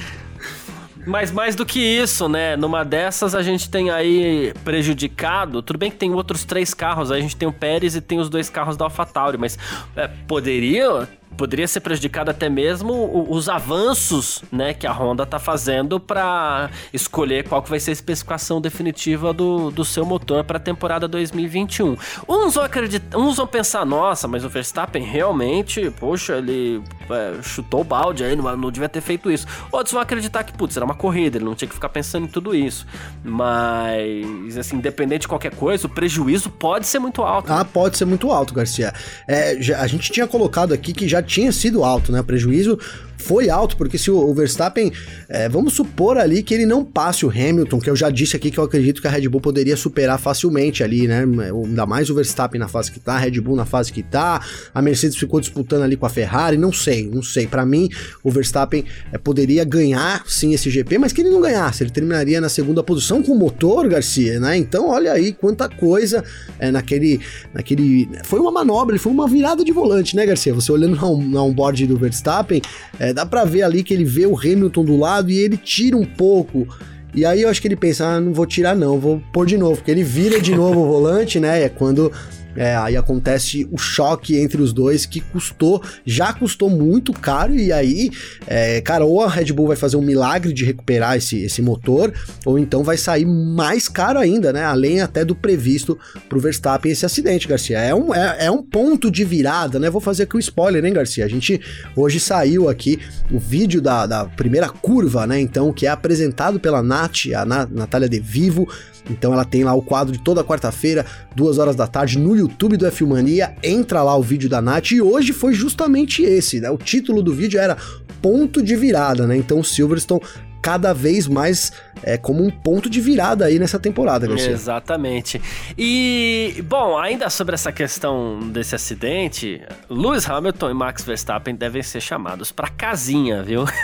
[1.06, 2.56] Mas mais do que isso, né?
[2.56, 5.60] Numa dessas a gente tem aí prejudicado.
[5.62, 8.18] Tudo bem que tem outros três carros, aí a gente tem o Pérez e tem
[8.18, 9.58] os dois carros da AlphaTauri, mas
[9.96, 15.98] é, poderia poderia ser prejudicado até mesmo os avanços, né, que a Honda tá fazendo
[15.98, 20.60] para escolher qual que vai ser a especificação definitiva do, do seu motor para a
[20.60, 21.96] temporada 2021.
[22.28, 27.80] Uns vão acreditar, uns vão pensar, nossa, mas o Verstappen realmente, poxa, ele é, chutou
[27.80, 29.46] o balde aí, não, não devia ter feito isso.
[29.70, 32.28] Outros vão acreditar que, putz, era uma corrida, ele não tinha que ficar pensando em
[32.28, 32.86] tudo isso.
[33.24, 37.52] Mas, assim, independente de qualquer coisa, o prejuízo pode ser muito alto.
[37.52, 38.92] Ah, pode ser muito alto, Garcia.
[39.26, 42.20] É, já, a gente tinha colocado aqui que já tinha sido alto, né?
[42.20, 42.78] O prejuízo
[43.22, 44.92] foi alto, porque se o, Verstappen,
[45.28, 48.50] é, vamos supor ali que ele não passe o Hamilton, que eu já disse aqui
[48.50, 51.22] que eu acredito que a Red Bull poderia superar facilmente ali, né?
[51.22, 54.44] Ainda mais o Verstappen na fase que tá, a Red Bull na fase que tá,
[54.74, 57.46] a Mercedes ficou disputando ali com a Ferrari, não sei, não sei.
[57.46, 57.88] Para mim,
[58.22, 62.40] o Verstappen é, poderia ganhar sim esse GP, mas que ele não ganhasse, ele terminaria
[62.40, 64.56] na segunda posição com o motor, Garcia, né?
[64.56, 66.24] Então, olha aí quanta coisa
[66.58, 67.20] é, naquele,
[67.54, 68.08] naquele.
[68.24, 70.52] Foi uma manobra, foi uma virada de volante, né, Garcia?
[70.54, 72.60] Você olhando na, onboard do Verstappen,
[72.98, 75.96] é, dá para ver ali que ele vê o Hamilton do lado e ele tira
[75.96, 76.66] um pouco.
[77.14, 79.58] E aí eu acho que ele pensa, ah, não vou tirar não, vou pôr de
[79.58, 81.64] novo, porque ele vira de novo o volante, né?
[81.64, 82.10] É quando
[82.56, 87.72] é, aí acontece o choque entre os dois que custou, já custou muito caro, e
[87.72, 88.10] aí,
[88.46, 92.12] é, cara, ou a Red Bull vai fazer um milagre de recuperar esse, esse motor,
[92.44, 94.64] ou então vai sair mais caro ainda, né?
[94.64, 97.78] Além até do previsto pro Verstappen esse acidente, Garcia.
[97.78, 99.90] É um, é, é um ponto de virada, né?
[99.90, 101.24] Vou fazer aqui o um spoiler, hein, Garcia?
[101.24, 101.60] A gente
[101.96, 102.98] hoje saiu aqui
[103.30, 105.40] o vídeo da, da primeira curva, né?
[105.40, 108.68] Então, que é apresentado pela Nath, a Natália De Vivo,
[109.10, 112.76] então ela tem lá o quadro de toda quarta-feira, duas horas da tarde, no YouTube
[112.76, 113.54] do F Mania.
[113.62, 116.70] Entra lá o vídeo da Nath e hoje foi justamente esse, né?
[116.70, 117.76] O título do vídeo era
[118.20, 119.36] Ponto de Virada, né?
[119.36, 120.22] Então o Silverstone
[120.62, 121.72] cada vez mais
[122.02, 124.50] é, como um ponto de virada aí nessa temporada, Garcia.
[124.50, 125.42] Exatamente.
[125.76, 132.00] E, bom, ainda sobre essa questão desse acidente, Lewis Hamilton e Max Verstappen devem ser
[132.00, 133.64] chamados pra casinha, viu?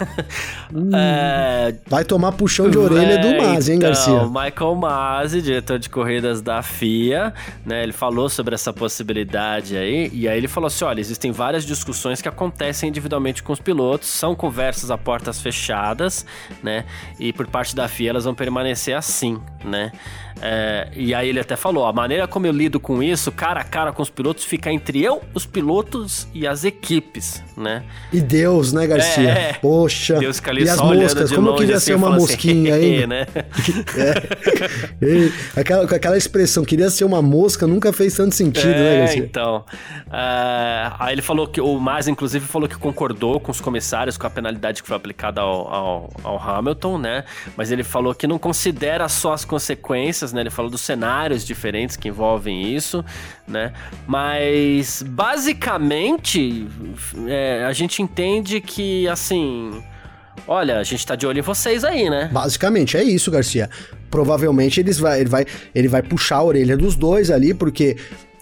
[0.74, 1.74] Hum, é...
[1.86, 4.12] Vai tomar puxão de orelha é, do Masi, hein, Garcia?
[4.12, 7.32] Então, Michael Masi, diretor de corridas da FIA,
[7.64, 11.64] né, ele falou sobre essa possibilidade aí, e aí ele falou assim, olha, existem várias
[11.64, 16.26] discussões que acontecem individualmente com os pilotos, são conversas a portas fechadas,
[16.62, 16.67] né,
[17.18, 19.92] e por parte da FIA elas vão permanecer assim, né?
[20.40, 23.64] É, e aí ele até falou: a maneira como eu lido com isso, cara a
[23.64, 27.82] cara com os pilotos, fica entre eu, os pilotos e as equipes, né?
[28.12, 29.30] E Deus, né, Garcia?
[29.30, 30.18] É, Poxa.
[30.18, 32.84] Deus fica ali e as moscas, como eu queria assim, ser uma assim, mosquinha assim,
[32.98, 33.26] aí, né?
[35.02, 35.60] é.
[35.60, 39.24] aquela, aquela expressão, queria ser uma mosca, nunca fez tanto sentido, né, é, Garcia?
[39.24, 39.64] Então.
[40.06, 44.26] Uh, aí ele falou que o Mas, inclusive, falou que concordou com os comissários com
[44.26, 47.24] a penalidade que foi aplicada ao, ao, ao Hamilton, né?
[47.56, 50.40] Mas ele falou que não considera só as consequências né?
[50.40, 53.04] Ele falou dos cenários diferentes que envolvem isso,
[53.46, 53.72] né?
[54.06, 56.66] Mas basicamente
[57.26, 59.82] é, a gente entende que assim.
[60.46, 62.30] Olha, a gente tá de olho em vocês aí, né?
[62.32, 63.68] Basicamente é isso, Garcia.
[64.10, 65.44] Provavelmente eles vai, ele, vai,
[65.74, 67.96] ele vai puxar a orelha dos dois ali, porque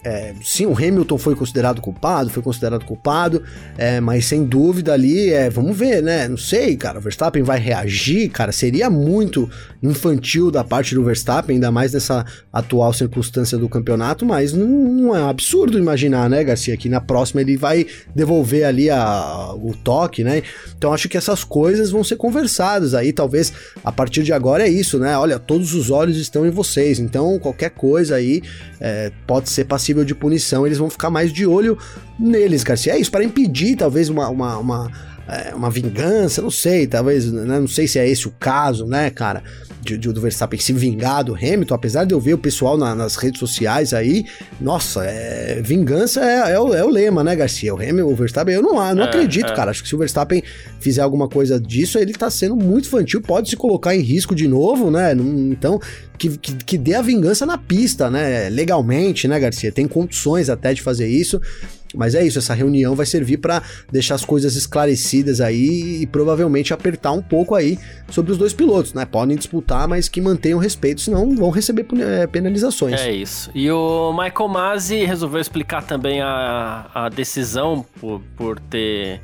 [0.07, 3.43] é, sim, o Hamilton foi considerado culpado, foi considerado culpado,
[3.77, 6.29] é, mas sem dúvida ali, é, vamos ver, né?
[6.29, 9.49] Não sei, cara, o Verstappen vai reagir, cara, seria muito
[9.83, 15.13] infantil da parte do Verstappen, ainda mais nessa atual circunstância do campeonato, mas não, não
[15.13, 20.23] é absurdo imaginar, né, Garcia, que na próxima ele vai devolver ali a, o toque,
[20.23, 20.41] né?
[20.77, 23.51] Então acho que essas coisas vão ser conversadas aí, talvez
[23.83, 25.17] a partir de agora é isso, né?
[25.17, 28.41] Olha, todos os olhos estão em vocês, então qualquer coisa aí
[28.79, 31.77] é, pode ser passível de punição, eles vão ficar mais de olho
[32.19, 32.93] neles, Garcia.
[32.93, 34.91] É isso, para impedir talvez uma, uma, uma,
[35.27, 39.09] é, uma vingança, não sei, talvez, né, não sei se é esse o caso, né,
[39.09, 39.43] cara,
[39.81, 42.95] de, de, do Verstappen se vingar do Hamilton, apesar de eu ver o pessoal na,
[42.95, 44.25] nas redes sociais aí,
[44.59, 47.73] nossa, é, vingança é, é, o, é, o, lema, né, Garcia?
[47.73, 49.55] O Hamilton, o Verstappen, eu não, não é, acredito, é.
[49.55, 50.41] cara, acho que se o Verstappen
[50.79, 54.47] fizer alguma coisa disso, ele tá sendo muito infantil, pode se colocar em risco de
[54.47, 55.79] novo, né, então
[56.17, 58.49] que, que, que, dê a vingança na pista, né?
[58.49, 59.71] Legalmente, né, Garcia?
[59.71, 61.39] Tem condições até de fazer isso.
[61.97, 66.73] Mas é isso, essa reunião vai servir para deixar as coisas esclarecidas aí e provavelmente
[66.73, 67.77] apertar um pouco aí
[68.09, 69.05] sobre os dois pilotos, né?
[69.05, 73.01] Podem disputar, mas que mantenham respeito, senão vão receber é, penalizações.
[73.01, 73.49] É isso.
[73.53, 79.21] E o Michael Masi resolveu explicar também a, a decisão por, por ter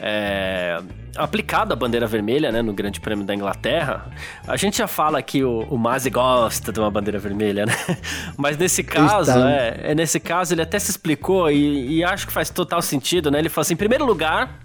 [0.00, 0.78] é,
[1.16, 4.06] aplicado a bandeira vermelha né, no Grande Prêmio da Inglaterra,
[4.46, 7.74] a gente já fala que o, o Masi gosta de uma bandeira vermelha, né?
[8.36, 12.32] Mas nesse caso, é, é, nesse caso ele até se explicou e, e acho que
[12.32, 13.38] faz total sentido, né?
[13.38, 14.60] Ele falou assim: em primeiro lugar,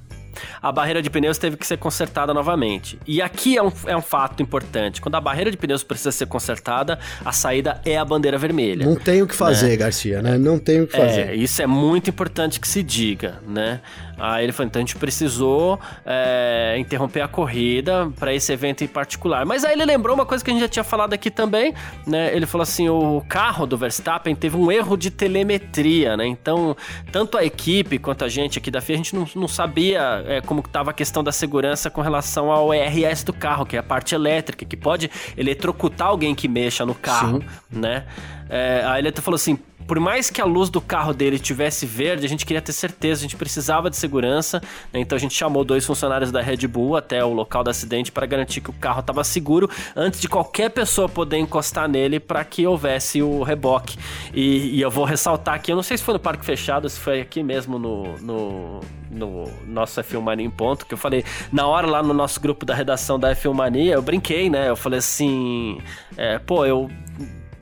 [0.61, 2.99] a barreira de pneus teve que ser consertada novamente.
[3.05, 5.01] E aqui é um, é um fato importante.
[5.01, 8.85] Quando a barreira de pneus precisa ser consertada, a saída é a bandeira vermelha.
[8.85, 9.77] Não tem o que fazer, né?
[9.77, 10.37] Garcia, né?
[10.37, 11.29] Não tem o que fazer.
[11.29, 13.81] É, isso é muito importante que se diga, né?
[14.17, 18.87] Aí ele falou, então a gente precisou é, interromper a corrida para esse evento em
[18.87, 19.45] particular.
[19.45, 21.73] Mas aí ele lembrou uma coisa que a gente já tinha falado aqui também,
[22.07, 22.35] né?
[22.35, 26.25] Ele falou assim, o carro do Verstappen teve um erro de telemetria, né?
[26.25, 26.75] Então,
[27.11, 30.41] tanto a equipe quanto a gente aqui da FIA, a gente não, não sabia é,
[30.41, 33.83] como estava a questão da segurança com relação ao ERS do carro, que é a
[33.83, 37.79] parte elétrica, que pode eletrocutar alguém que mexa no carro, Sim.
[37.79, 38.05] né?
[38.49, 42.25] É, aí ele falou assim, por mais que a luz do carro dele tivesse verde,
[42.25, 44.99] a gente queria ter certeza, a gente precisava de segurança, né?
[44.99, 48.25] então a gente chamou dois funcionários da Red Bull até o local do acidente para
[48.25, 52.65] garantir que o carro estava seguro antes de qualquer pessoa poder encostar nele para que
[52.65, 53.97] houvesse o reboque.
[54.33, 56.99] E, e, eu vou ressaltar aqui, eu não sei se foi no parque fechado, se
[56.99, 58.79] foi aqui mesmo no, no,
[59.11, 62.65] no nosso F1 Mania em ponto, que eu falei, na hora lá no nosso grupo
[62.65, 64.69] da redação da F1 Mania, eu brinquei, né?
[64.69, 65.79] Eu falei assim,
[66.17, 66.89] é, pô, eu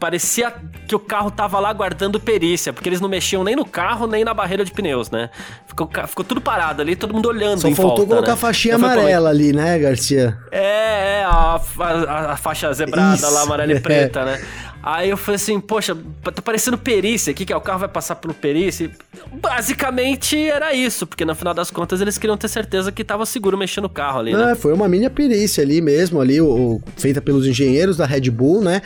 [0.03, 0.53] parecia
[0.85, 4.25] que o carro tava lá guardando perícia, porque eles não mexiam nem no carro, nem
[4.25, 5.29] na barreira de pneus, né?
[5.65, 8.33] Ficou, ficou tudo parado ali, todo mundo olhando Só faltou volta, colocar né?
[8.33, 10.37] a faixinha amarela ali, né, Garcia?
[10.51, 13.31] É, é, a, a, a faixa zebrada Isso.
[13.31, 14.25] lá, amarela e preta, é.
[14.25, 14.41] né?
[14.83, 18.15] Aí eu falei assim, poxa, tá parecendo perícia aqui, que é o carro vai passar
[18.15, 18.91] pelo perícia.
[19.31, 23.57] Basicamente era isso, porque no final das contas eles queriam ter certeza que tava seguro
[23.57, 24.51] mexendo no carro ali, né?
[24.51, 28.29] É, foi uma mini perícia ali mesmo, ali, o, o, feita pelos engenheiros da Red
[28.29, 28.81] Bull, né?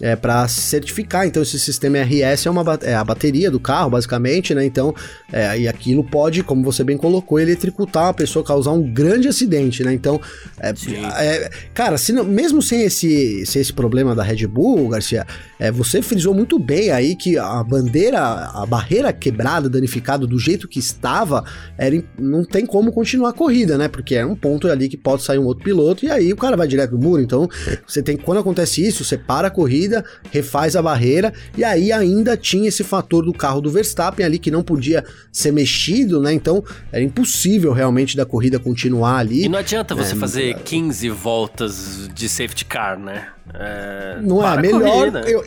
[0.00, 1.26] É, para certificar.
[1.26, 4.64] Então, esse sistema RS é, uma, é a bateria do carro, basicamente, né?
[4.64, 4.94] Então,
[5.32, 9.84] é, e aquilo pode, como você bem colocou, eletricutar a pessoa, causar um grande acidente,
[9.84, 9.92] né?
[9.92, 10.20] Então,
[10.58, 10.72] é,
[11.18, 15.26] é, cara, se não, mesmo sem esse, sem esse problema da Red Bull, Garcia,
[15.58, 20.66] é, você frisou muito bem aí que a bandeira, a barreira quebrada, danificada do jeito
[20.66, 21.44] que estava,
[21.76, 23.88] era, não tem como continuar a corrida, né?
[23.88, 26.56] Porque é um ponto ali que pode sair um outro piloto e aí o cara
[26.56, 27.22] vai direto no muro.
[27.22, 27.48] Então,
[27.86, 31.92] você tem quando acontece isso, você para a corrida corrida, refaz a barreira, e aí
[31.92, 36.32] ainda tinha esse fator do carro do Verstappen ali que não podia ser mexido, né?
[36.32, 39.44] Então era impossível realmente da corrida continuar ali.
[39.44, 43.28] E não adianta você é, fazer 15 voltas de safety car, né?
[43.52, 45.08] É, não é melhor.
[45.26, 45.44] Eu,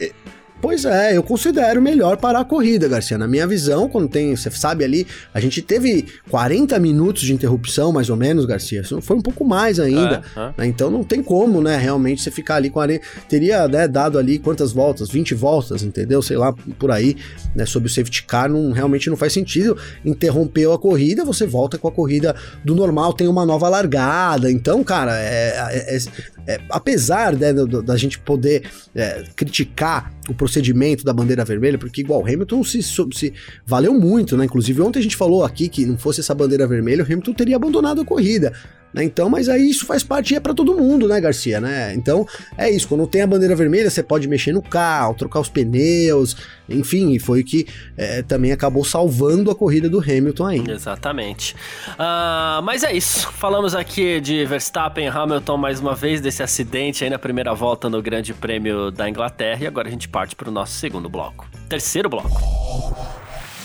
[0.63, 3.17] Pois é, eu considero melhor parar a corrida, Garcia.
[3.17, 7.91] Na minha visão, quando tem, você sabe ali, a gente teve 40 minutos de interrupção,
[7.91, 8.79] mais ou menos, Garcia.
[8.79, 10.21] Isso foi um pouco mais ainda.
[10.33, 10.53] É, é.
[10.59, 10.67] Né?
[10.67, 13.05] Então não tem como, né, realmente você ficar ali 40.
[13.27, 15.09] Teria, né, dado ali quantas voltas?
[15.09, 16.21] 20 voltas, entendeu?
[16.21, 17.17] Sei lá, por aí,
[17.53, 19.77] né, sobre o safety car, não, realmente não faz sentido.
[20.05, 24.49] Interrompeu a corrida, você volta com a corrida do normal, tem uma nova largada.
[24.49, 25.99] Então, cara, é, é, é
[26.45, 32.21] é, apesar né, da gente poder é, criticar o procedimento da bandeira vermelha, porque igual
[32.21, 33.33] o Hamilton se, se,
[33.65, 34.45] valeu muito, né?
[34.45, 37.55] Inclusive ontem a gente falou aqui que não fosse essa bandeira vermelha, o Hamilton teria
[37.55, 38.53] abandonado a corrida.
[38.93, 39.03] Né?
[39.03, 41.93] Então, mas aí isso faz parte e é para todo mundo, né, Garcia, né?
[41.95, 42.27] Então,
[42.57, 46.37] é isso, quando tem a bandeira vermelha, você pode mexer no carro, trocar os pneus,
[46.69, 47.65] enfim, foi o que
[47.97, 50.71] é, também acabou salvando a corrida do Hamilton ainda.
[50.73, 51.55] Exatamente.
[51.93, 57.03] Uh, mas é isso, falamos aqui de Verstappen e Hamilton mais uma vez, desse acidente
[57.03, 60.49] aí na primeira volta no Grande Prêmio da Inglaterra, e agora a gente parte para
[60.49, 61.49] o nosso segundo bloco.
[61.67, 62.41] Terceiro bloco.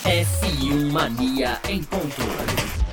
[0.04, 2.87] F1 Mania em ponto.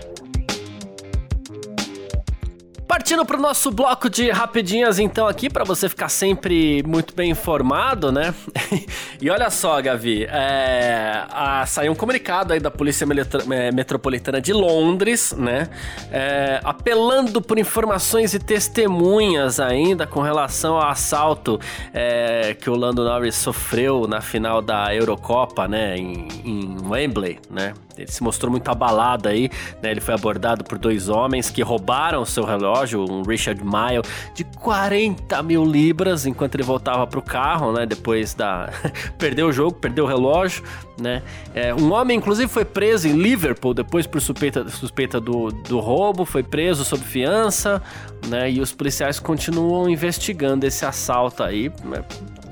[2.95, 7.29] Partindo para o nosso bloco de rapidinhas, então, aqui, para você ficar sempre muito bem
[7.29, 8.33] informado, né?
[9.21, 13.05] e olha só, Gavi, é, a, saiu um comunicado aí da Polícia
[13.51, 15.67] é, Metropolitana de Londres, né?
[16.09, 21.59] É, apelando por informações e testemunhas ainda com relação ao assalto
[21.93, 25.97] é, que o Lando Norris sofreu na final da Eurocopa, né?
[25.97, 27.73] Em, em Wembley, né?
[27.97, 29.49] Ele se mostrou muito abalado aí,
[29.81, 29.91] né?
[29.91, 34.01] Ele foi abordado por dois homens que roubaram o seu relógio, um Richard Mille,
[34.33, 37.85] de 40 mil libras, enquanto ele voltava pro carro, né?
[37.85, 38.69] Depois da...
[39.17, 40.63] perdeu o jogo, perdeu o relógio,
[40.99, 41.21] né?
[41.53, 46.25] É, um homem, inclusive, foi preso em Liverpool depois por suspeita, suspeita do, do roubo,
[46.25, 47.81] foi preso sob fiança,
[48.27, 48.51] né?
[48.51, 52.03] E os policiais continuam investigando esse assalto aí, né?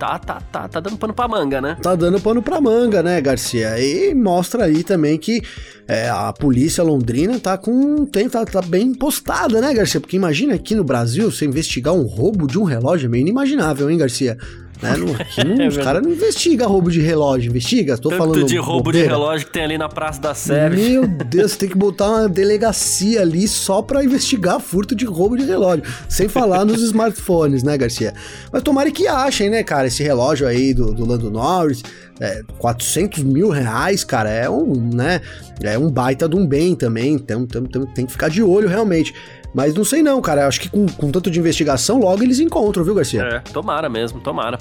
[0.03, 1.77] tá, tá, tá, tá dando pano pra manga, né?
[1.81, 3.79] Tá dando pano pra manga, né, Garcia?
[3.79, 5.41] E mostra aí também que
[5.87, 8.05] é, a polícia londrina tá com.
[8.05, 10.01] Tem, tá, tá bem postada, né, Garcia?
[10.01, 13.89] Porque imagina aqui no Brasil você investigar um roubo de um relógio é meio inimaginável,
[13.89, 14.37] hein, Garcia?
[14.83, 14.97] Né?
[14.97, 17.97] Não, aqui não, é os caras não investigam roubo de relógio, investiga?
[17.97, 19.07] Tô Tanto falando de roubo bobeira.
[19.07, 20.69] de relógio que tem ali na Praça da Sé.
[20.69, 25.45] Meu Deus, tem que botar uma delegacia ali só pra investigar furto de roubo de
[25.45, 25.85] relógio.
[26.09, 28.13] Sem falar nos smartphones, né, Garcia?
[28.51, 31.81] Mas tomara que achem, né, cara, esse relógio aí do, do Lando Norris.
[32.19, 35.19] É, 400 mil reais, cara, é um, né,
[35.63, 38.67] é um baita de um bem também, então, então, então tem que ficar de olho
[38.67, 39.13] realmente.
[39.53, 40.47] Mas não sei não, cara.
[40.47, 43.21] Acho que com, com tanto de investigação, logo eles encontram, viu, Garcia?
[43.21, 44.57] É, tomara mesmo, tomara.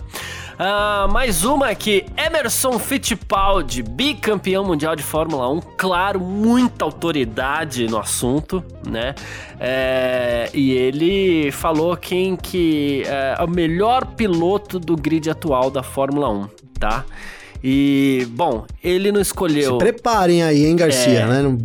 [0.53, 7.99] Uh, mais uma aqui, Emerson Fittipaldi, bicampeão mundial de Fórmula 1, claro, muita autoridade no
[7.99, 9.15] assunto, né?
[9.59, 16.29] É, e ele falou quem que é o melhor piloto do grid atual da Fórmula
[16.29, 17.05] 1, tá?
[17.63, 19.73] E, bom, ele não escolheu.
[19.73, 21.43] Se preparem aí, hein, Garcia, é, né?
[21.43, 21.59] Não...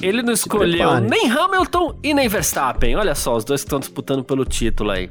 [0.00, 2.94] Ele não escolheu nem Hamilton e nem Verstappen.
[2.94, 5.08] Olha só, os dois estão disputando pelo título aí.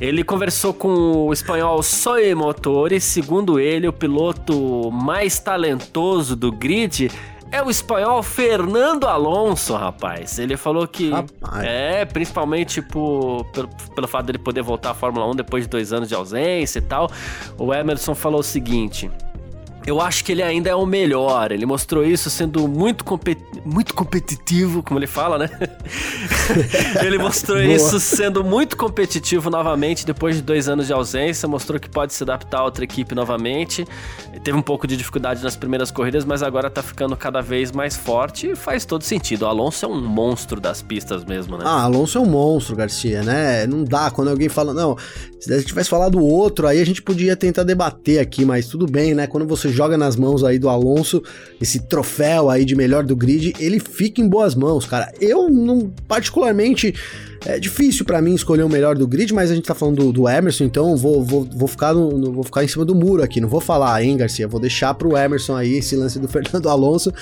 [0.00, 3.02] Ele conversou com o espanhol Soy Motores.
[3.04, 7.10] Segundo ele, o piloto mais talentoso do grid
[7.50, 10.38] é o espanhol Fernando Alonso, rapaz.
[10.38, 11.10] Ele falou que.
[11.10, 11.64] Rapaz.
[11.64, 15.92] É, principalmente por, pelo, pelo fato dele poder voltar à Fórmula 1 depois de dois
[15.92, 17.08] anos de ausência e tal.
[17.56, 19.08] O Emerson falou o seguinte:
[19.86, 21.52] eu acho que ele ainda é o melhor.
[21.52, 23.38] Ele mostrou isso sendo muito, compet...
[23.64, 25.50] muito competitivo, como ele fala, né?
[27.04, 31.46] ele mostrou isso sendo muito competitivo novamente depois de dois anos de ausência.
[31.46, 33.86] Mostrou que pode se adaptar a outra equipe novamente.
[34.42, 37.94] Teve um pouco de dificuldade nas primeiras corridas, mas agora tá ficando cada vez mais
[37.94, 39.42] forte e faz todo sentido.
[39.42, 41.64] O Alonso é um monstro das pistas mesmo, né?
[41.66, 43.66] Ah, Alonso é um monstro, Garcia, né?
[43.66, 44.96] Não dá quando alguém fala, não,
[45.44, 48.66] se a gente tivesse falado do outro, aí a gente podia tentar debater aqui, mas
[48.66, 49.26] tudo bem, né?
[49.26, 51.22] Quando você joga nas mãos aí do Alonso,
[51.60, 55.12] esse troféu aí de melhor do grid, ele fica em boas mãos, cara.
[55.20, 56.94] Eu não particularmente
[57.44, 60.12] é difícil para mim escolher o melhor do grid, mas a gente tá falando do,
[60.12, 63.22] do Emerson, então vou, vou, vou, ficar no, no, vou ficar em cima do muro
[63.22, 63.40] aqui.
[63.40, 64.48] Não vou falar, hein, Garcia?
[64.48, 67.12] Vou deixar pro Emerson aí esse lance do Fernando Alonso.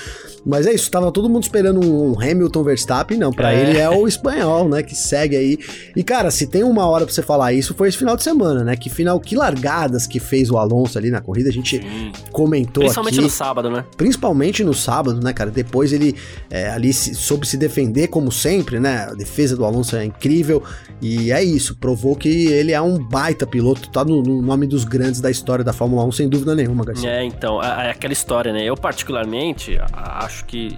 [0.45, 3.31] Mas é isso, tava todo mundo esperando um Hamilton Verstappen, não.
[3.31, 3.61] Para é.
[3.61, 4.83] ele é o espanhol, né?
[4.83, 5.57] Que segue aí.
[5.95, 8.63] E cara, se tem uma hora pra você falar isso, foi esse final de semana,
[8.63, 8.75] né?
[8.75, 11.49] Que final, que largadas que fez o Alonso ali na corrida.
[11.49, 12.11] A gente Sim.
[12.31, 13.85] comentou Principalmente aqui, no sábado, né?
[13.95, 15.51] Principalmente no sábado, né, cara?
[15.51, 16.15] Depois ele
[16.49, 19.07] é, ali se, soube se defender, como sempre, né?
[19.09, 20.63] A defesa do Alonso é incrível.
[21.01, 24.85] E é isso, provou que ele é um baita piloto, tá no, no nome dos
[24.85, 27.09] grandes da história da Fórmula 1, sem dúvida nenhuma, Garcia.
[27.09, 28.63] É, então, é, é aquela história, né?
[28.63, 30.77] Eu, particularmente, acho que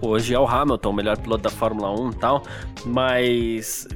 [0.00, 2.42] hoje é o Hamilton, o melhor piloto da Fórmula 1 e tal,
[2.84, 3.88] mas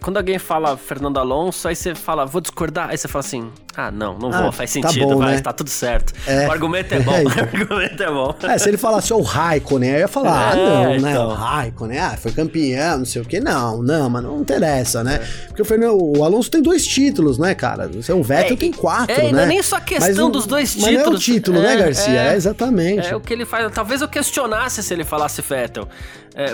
[0.00, 3.90] quando alguém fala Fernando Alonso, aí você fala, vou discordar, aí você fala assim, ah,
[3.90, 5.40] não, não ah, vou, faz tá sentido, tá bom, vai, né?
[5.40, 6.12] tá tudo certo.
[6.26, 6.46] É.
[6.46, 7.44] O argumento é bom, é, então.
[7.44, 8.34] o argumento é bom.
[8.44, 11.10] É, se ele falasse o Raikkonen, aí eu ia falar, é, ah, não, né, então.
[11.10, 15.02] né, o Raikkonen, ah, foi campeão, não sei o que, não, não, mas não interessa,
[15.02, 15.16] né?
[15.16, 15.46] É.
[15.46, 17.90] Porque o, Fernando, o Alonso tem dois títulos, né, cara?
[18.10, 19.32] O Vettel é, tem quatro, é, né?
[19.32, 20.94] Não é nem só a questão dos dois títulos.
[20.94, 22.20] Mas não é o título, né, Garcia?
[22.20, 23.08] É, exatamente.
[23.08, 25.88] É o que ele faz, talvez eu questionasse se ele falasse Vettel,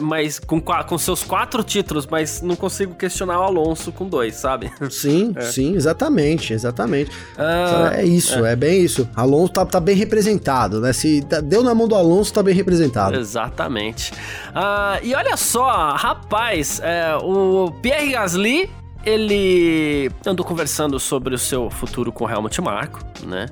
[0.02, 4.70] mas com, com seus quatro títulos, mas não consigo questionar o Alonso com dois, sabe?
[4.90, 7.09] Sim, sim, exatamente, exatamente.
[7.36, 8.52] Ah, é isso, é.
[8.52, 8.56] é.
[8.56, 9.08] bem isso.
[9.14, 10.92] Alonso tá, tá bem representado, né?
[10.92, 13.16] Se deu na mão do Alonso, tá bem representado.
[13.16, 14.12] Exatamente.
[14.54, 18.70] Ah, e olha só, rapaz, é, o Pierre Gasly
[19.04, 23.46] ele andou conversando sobre o seu futuro com o Helmut Marko, né?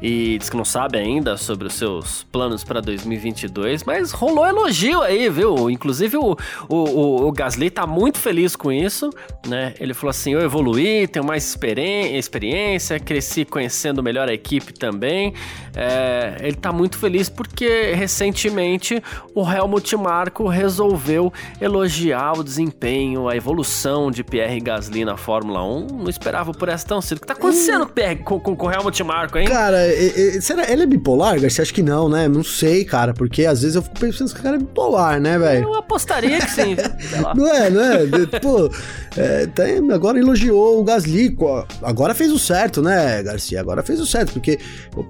[0.00, 5.02] E diz que não sabe ainda sobre os seus planos para 2022, mas rolou elogio
[5.02, 5.70] aí, viu?
[5.70, 6.36] Inclusive o,
[6.68, 9.10] o, o, Gasly tá muito feliz com isso,
[9.46, 9.74] né?
[9.80, 15.32] Ele falou assim: eu evoluí, tenho mais experiência, cresci conhecendo melhor a equipe também.
[15.74, 19.02] É, ele tá muito feliz porque recentemente
[19.34, 25.86] o Helmut Marko resolveu elogiar o desempenho, a evolução de Pierre Gasly na Fórmula 1.
[25.86, 27.18] Não esperava por essa tão cedo.
[27.18, 27.88] O que tá acontecendo, hum.
[27.88, 29.46] Pierre, com, com, com o Helmut Marko, hein?
[29.46, 31.62] Cara, é, é, será, ele é bipolar, Garcia?
[31.62, 32.28] Acho que não, né?
[32.28, 35.38] Não sei, cara, porque às vezes eu fico pensando que o cara é bipolar, né,
[35.38, 35.64] velho?
[35.64, 36.76] Eu apostaria que sim.
[37.34, 38.06] não é, não é?
[38.40, 38.70] Pô,
[39.16, 41.36] é, tem, agora elogiou o Gasly,
[41.82, 43.60] agora fez o certo, né, Garcia?
[43.60, 44.58] Agora fez o certo, porque,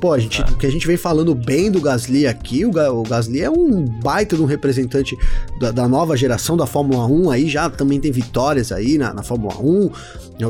[0.01, 3.03] pô, a gente, o que a gente vem falando bem do Gasly aqui, o, o
[3.03, 5.17] Gasly é um baita de um representante
[5.61, 9.23] da, da, nova geração da Fórmula 1 aí, já também tem vitórias aí na, na
[9.23, 9.91] Fórmula 1,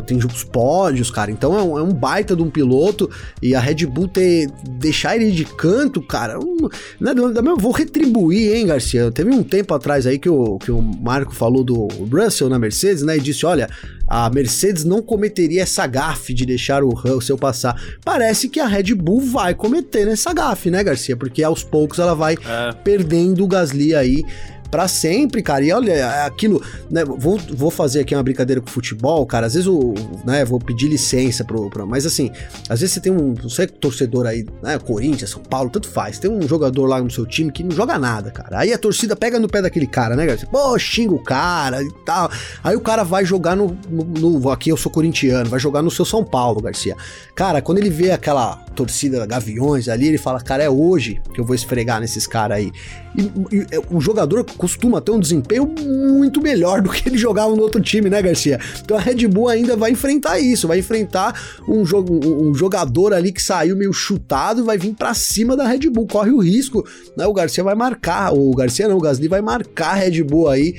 [0.04, 3.08] tem os pódios, cara, então é um, é um baita de um piloto
[3.40, 6.56] e a Red Bull ter, deixar ele de canto, cara, um,
[6.98, 7.12] né,
[7.58, 9.10] vou retribuir, hein, Garcia?
[9.10, 13.02] Teve um tempo atrás aí que o, que o Marco falou do Russell na Mercedes,
[13.02, 13.68] né, e disse, olha,
[14.08, 17.78] a Mercedes não cometeria essa gafe de deixar o Russell passar.
[18.02, 21.16] Parece que a Red Bull vai cometer essa gafe, né, Garcia?
[21.16, 22.72] Porque aos poucos ela vai é.
[22.72, 24.24] perdendo o Gasly aí
[24.70, 25.64] para sempre, cara.
[25.64, 29.46] E olha, é aquilo, né, vou, vou fazer aqui uma brincadeira com futebol, cara.
[29.46, 29.94] Às vezes eu,
[30.24, 32.30] né, vou pedir licença pro, pro mas assim,
[32.68, 36.18] às vezes você tem um, você é torcedor aí, né, Corinthians, São Paulo, tanto faz.
[36.18, 38.60] Tem um jogador lá no seu time que não joga nada, cara.
[38.60, 40.38] Aí a torcida pega no pé daquele cara, né, cara?
[40.50, 42.30] Pô, xinga o cara e tal.
[42.62, 45.90] Aí o cara vai jogar no, no, no aqui eu sou corintiano, vai jogar no
[45.90, 46.96] seu São Paulo, Garcia.
[47.34, 51.44] Cara, quando ele vê aquela torcida Gaviões ali, ele fala, cara, é hoje que eu
[51.44, 52.72] vou esfregar nesses caras aí.
[53.16, 57.62] E, e, o jogador costuma ter um desempenho muito melhor do que ele jogava no
[57.62, 58.58] outro time, né, Garcia?
[58.82, 61.38] Então a Red Bull ainda vai enfrentar isso, vai enfrentar
[61.68, 65.90] um, jogo, um jogador ali que saiu meio chutado, vai vir para cima da Red
[65.90, 66.86] Bull, corre o risco,
[67.16, 67.26] né?
[67.26, 70.74] O Garcia vai marcar, o Garcia não, o Gasly vai marcar a Red Bull aí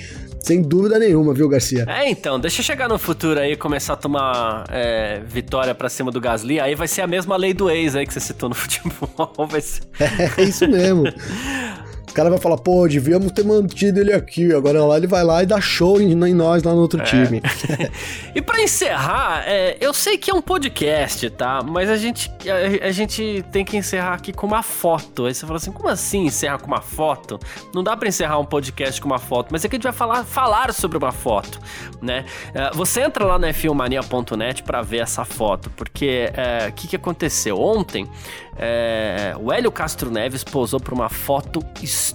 [0.47, 1.85] sem dúvida nenhuma, viu, Garcia?
[1.89, 5.89] É, então, deixa eu chegar no futuro aí e começar a tomar é, vitória pra
[5.89, 6.57] cima do Gasly.
[6.57, 9.45] Aí vai ser a mesma lei do ex aí que você citou no futebol.
[9.45, 9.81] Vai ser...
[9.99, 11.03] É, é isso mesmo.
[12.17, 14.51] cara vai falar, pô, devíamos ter mantido ele aqui.
[14.51, 17.03] Agora lá ele vai lá e dá show em, em nós lá no outro é.
[17.03, 17.43] time.
[18.33, 21.61] e para encerrar, é, eu sei que é um podcast, tá?
[21.61, 25.27] Mas a gente, a, a, gente tem que encerrar aqui com uma foto.
[25.27, 27.39] Aí você fala assim, como assim encerra com uma foto?
[27.71, 29.93] Não dá para encerrar um podcast com uma foto, mas é que a gente vai
[29.93, 31.59] falar, falar sobre uma foto,
[32.01, 32.25] né?
[32.51, 36.95] É, você entra lá na filmania.net para ver essa foto, porque o é, que, que
[36.95, 37.61] aconteceu?
[37.61, 38.09] Ontem,
[38.57, 42.06] é, o Hélio Castro Neves posou para uma foto histórica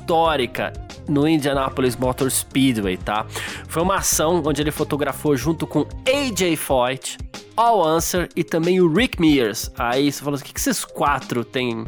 [1.09, 3.26] no Indianapolis Motor Speedway, tá?
[3.68, 7.18] Foi uma ação onde ele fotografou junto com AJ Foyt,
[7.57, 9.70] All Answer e também o Rick Mears.
[9.76, 11.86] Aí você falou assim, o que, que esses quatro têm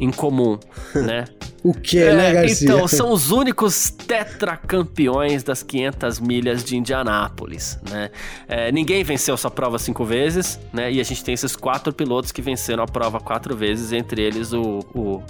[0.00, 0.58] em comum,
[0.94, 1.24] né?
[1.64, 2.68] O que, é, né, Garcia?
[2.68, 8.10] Então, são os únicos tetracampeões das 500 milhas de Indianápolis, né?
[8.46, 10.92] É, ninguém venceu essa prova cinco vezes, né?
[10.92, 14.52] E a gente tem esses quatro pilotos que venceram a prova quatro vezes, entre eles
[14.52, 15.22] o, o,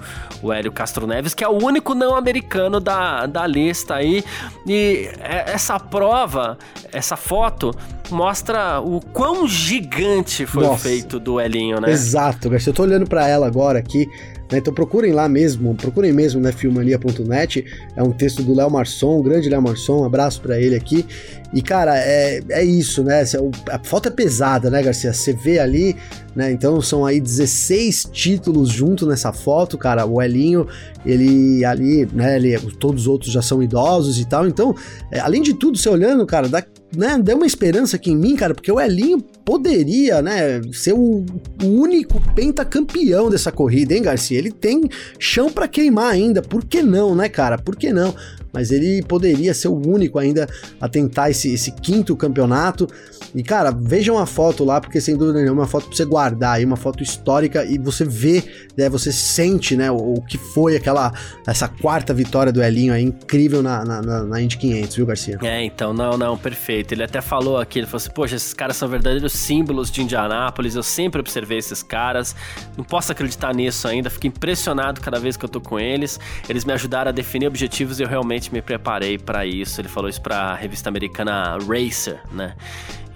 [0.42, 4.24] o Hélio Castro Neves, que é o único não americano da, da lista aí.
[4.66, 6.58] E é, essa prova,
[6.92, 7.72] essa foto,
[8.10, 10.74] mostra o quão gigante foi Nossa.
[10.74, 11.92] o feito do Elinho, né?
[11.92, 12.70] Exato, Garcia.
[12.70, 14.08] Eu tô olhando para ela agora aqui.
[14.51, 14.59] Né?
[14.59, 17.64] Então procurem lá mesmo, procurem mesmo né, filmania.net.
[17.97, 21.07] É um texto do Léo Marçom, grande Léo Marçom, um abraço para ele aqui.
[21.53, 23.22] E cara, é, é isso, né?
[23.70, 25.12] A foto é pesada, né, Garcia?
[25.12, 25.95] Você vê ali,
[26.34, 26.51] né?
[26.51, 30.05] Então são aí 16 títulos junto nessa foto, cara.
[30.05, 30.66] O Elinho,
[31.07, 32.36] ele ali, né?
[32.36, 34.49] Ele, todos os outros já são idosos e tal.
[34.49, 34.74] Então,
[35.12, 36.61] é, além de tudo, você olhando, cara, dá
[36.97, 41.24] né, deu uma esperança aqui em mim, cara, porque o Elinho poderia, né, ser o,
[41.62, 44.38] único pentacampeão dessa corrida, hein, Garcia?
[44.38, 44.88] Ele tem
[45.18, 47.59] chão para queimar ainda, por que não, né, cara?
[47.59, 48.14] Por que não?
[48.55, 50.48] Mas ele poderia ser o único ainda
[50.80, 52.88] a tentar esse, esse quinto campeonato.
[53.34, 56.05] E, cara, vejam a foto lá, porque sem dúvida nenhuma é uma foto pra você
[56.05, 58.44] guardar aí, uma foto histórica e você vê,
[58.76, 61.12] né, você sente, né, o, o que foi aquela,
[61.46, 65.38] essa quarta vitória do Elinho aí, incrível na, na, na, na Indy 500, viu, Garcia?
[65.42, 66.92] É, então, não, não, perfeito.
[66.92, 70.76] Ele até falou aqui, ele falou assim, poxa, esses caras são verdadeiros símbolos de Indianápolis,
[70.76, 72.36] eu sempre observei esses caras,
[72.76, 76.64] não posso acreditar nisso ainda, fico impressionado cada vez que eu tô com eles, eles
[76.64, 79.80] me ajudaram a definir objetivos e eu realmente me preparei para isso.
[79.80, 82.55] Ele falou isso para a revista americana Racer, né?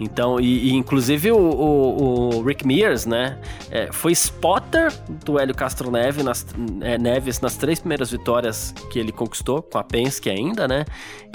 [0.01, 3.38] Então, e, e inclusive o, o, o, Rick Mears, né,
[3.70, 4.92] é, foi spotter
[5.24, 6.46] do Hélio Castro Neves nas,
[6.80, 10.84] é, Neves nas três primeiras vitórias que ele conquistou, com a Penske ainda, né,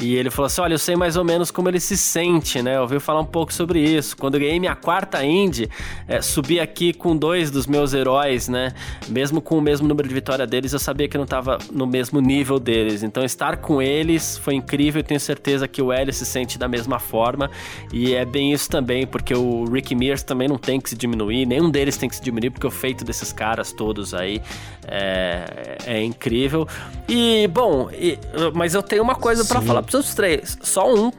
[0.01, 2.78] e ele falou assim, olha, eu sei mais ou menos como ele se sente, né,
[2.78, 4.16] eu ouvi falar um pouco sobre isso.
[4.16, 5.70] Quando eu ganhei minha quarta Indy,
[6.07, 8.74] é, subi aqui com dois dos meus heróis, né,
[9.09, 12.22] mesmo com o mesmo número de vitória deles, eu sabia que não estava no mesmo
[12.22, 16.26] nível deles, então estar com eles foi incrível, eu tenho certeza que o Hélio se
[16.26, 17.51] sente da mesma forma,
[17.91, 21.45] e é bem isso também, porque o Rick Mears também não tem que se diminuir,
[21.45, 24.41] nenhum deles tem que se diminuir, porque o feito desses caras todos aí
[24.88, 26.68] é, é incrível.
[27.08, 28.18] E, bom, e,
[28.54, 31.12] mas eu tenho uma coisa para falar para os três: só um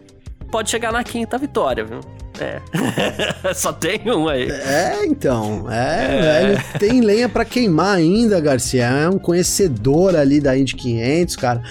[0.50, 2.00] pode chegar na quinta vitória, viu?
[2.40, 2.60] É.
[3.54, 4.50] Só tem um aí.
[4.50, 5.70] É, então.
[5.70, 6.20] É, é.
[6.20, 6.64] velho.
[6.78, 8.84] Tem lenha para queimar ainda, Garcia.
[8.86, 11.62] É um conhecedor ali da Indy 500, cara.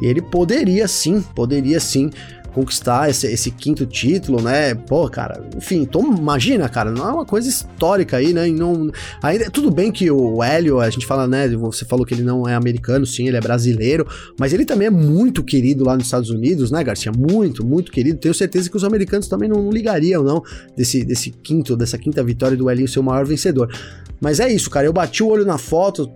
[0.00, 2.10] E ele poderia sim, poderia sim
[2.58, 4.74] conquistar esse, esse, quinto título, né?
[4.74, 8.48] Pô, cara, enfim, toma, imagina, cara, não é uma coisa histórica aí, né?
[8.48, 8.90] E não,
[9.22, 11.48] ainda, tudo bem que o Hélio, a gente fala, né?
[11.48, 14.04] Você falou que ele não é americano, sim, ele é brasileiro,
[14.38, 17.12] mas ele também é muito querido lá nos Estados Unidos, né, Garcia?
[17.12, 18.18] Muito, muito querido.
[18.18, 20.42] Tenho certeza que os americanos também não, não ligariam, não,
[20.76, 23.72] desse, desse quinto, dessa quinta vitória do Hélio ser o maior vencedor.
[24.20, 26.12] Mas é isso, cara, eu bati o olho na foto,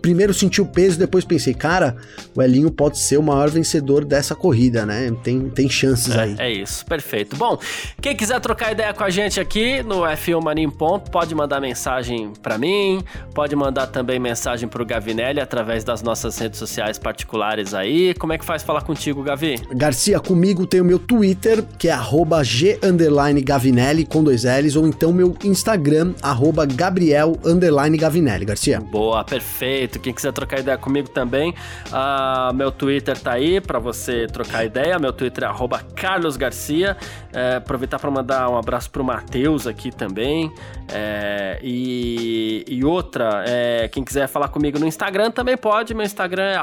[0.00, 1.96] primeiro senti o peso, depois pensei, cara,
[2.34, 5.10] o Elinho pode ser o maior vencedor dessa corrida, né?
[5.22, 6.36] Tem, tem chances é, aí.
[6.38, 7.36] É isso, perfeito.
[7.36, 7.58] Bom,
[8.00, 11.60] quem quiser trocar ideia com a gente aqui no F1 Mania em Ponto, pode mandar
[11.60, 13.02] mensagem para mim,
[13.34, 18.14] pode mandar também mensagem pro Gavinelli através das nossas redes sociais particulares aí.
[18.14, 19.60] Como é que faz falar contigo, Gavi?
[19.72, 21.96] Garcia, comigo tem o meu Twitter, que é
[22.42, 26.14] g_gavinelli com dois L's, ou então meu Instagram,
[26.74, 28.80] Gabriel_Gavinelli, Garcia.
[28.80, 29.85] Boa, perfeito.
[29.86, 31.54] Quem quiser trocar ideia comigo também,
[31.88, 34.98] uh, meu Twitter tá aí para você trocar ideia.
[34.98, 35.46] Meu Twitter é
[35.94, 36.96] carlosgarcia.
[37.32, 40.52] É, aproveitar para mandar um abraço pro Matheus aqui também.
[40.92, 45.94] É, e, e, outra, é, quem quiser falar comigo no Instagram também pode.
[45.94, 46.56] Meu Instagram é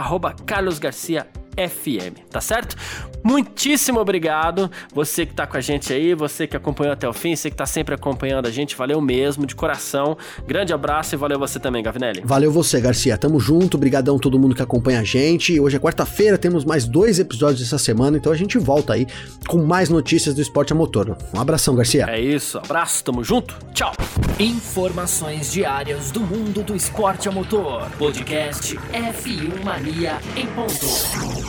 [0.45, 2.75] carlosgarcia FM, tá certo?
[3.23, 7.35] Muitíssimo obrigado, você que tá com a gente aí, você que acompanhou até o fim,
[7.35, 10.17] você que tá sempre acompanhando a gente, valeu mesmo, de coração.
[10.45, 12.21] Grande abraço e valeu você também, Gavinelli.
[12.25, 13.17] Valeu você, Garcia.
[13.17, 15.57] Tamo junto, brigadão todo mundo que acompanha a gente.
[15.57, 19.07] Hoje é quarta-feira, temos mais dois episódios essa semana, então a gente volta aí
[19.47, 21.17] com mais notícias do esporte a motor.
[21.33, 22.05] Um abração, Garcia.
[22.09, 23.57] É isso, abraço, tamo junto.
[23.73, 23.93] Tchau.
[24.37, 27.89] Informações diárias do mundo do esporte a motor.
[27.97, 31.42] Podcast F1 Mania em ponto.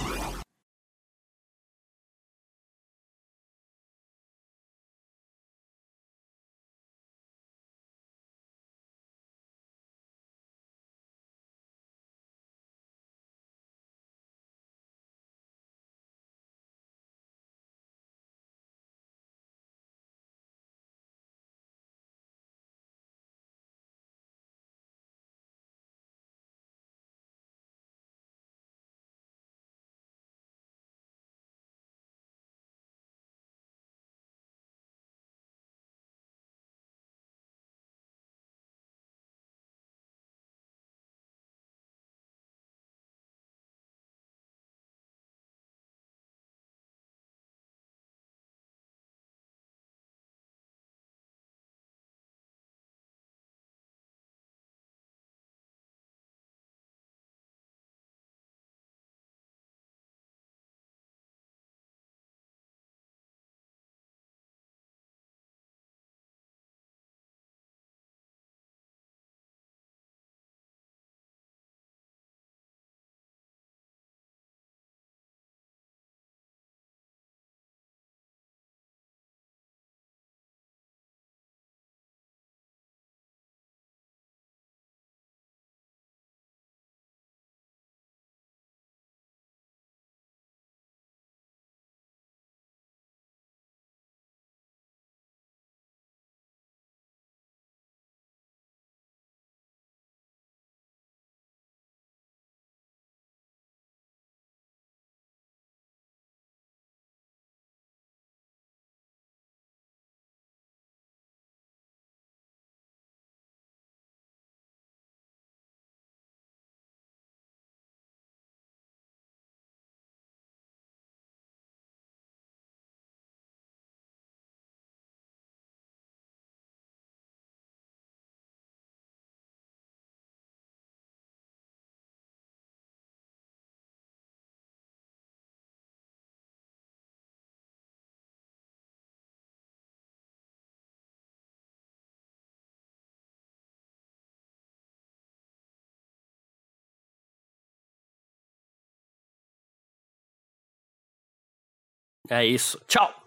[152.28, 152.80] É isso.
[152.86, 153.23] Tchau!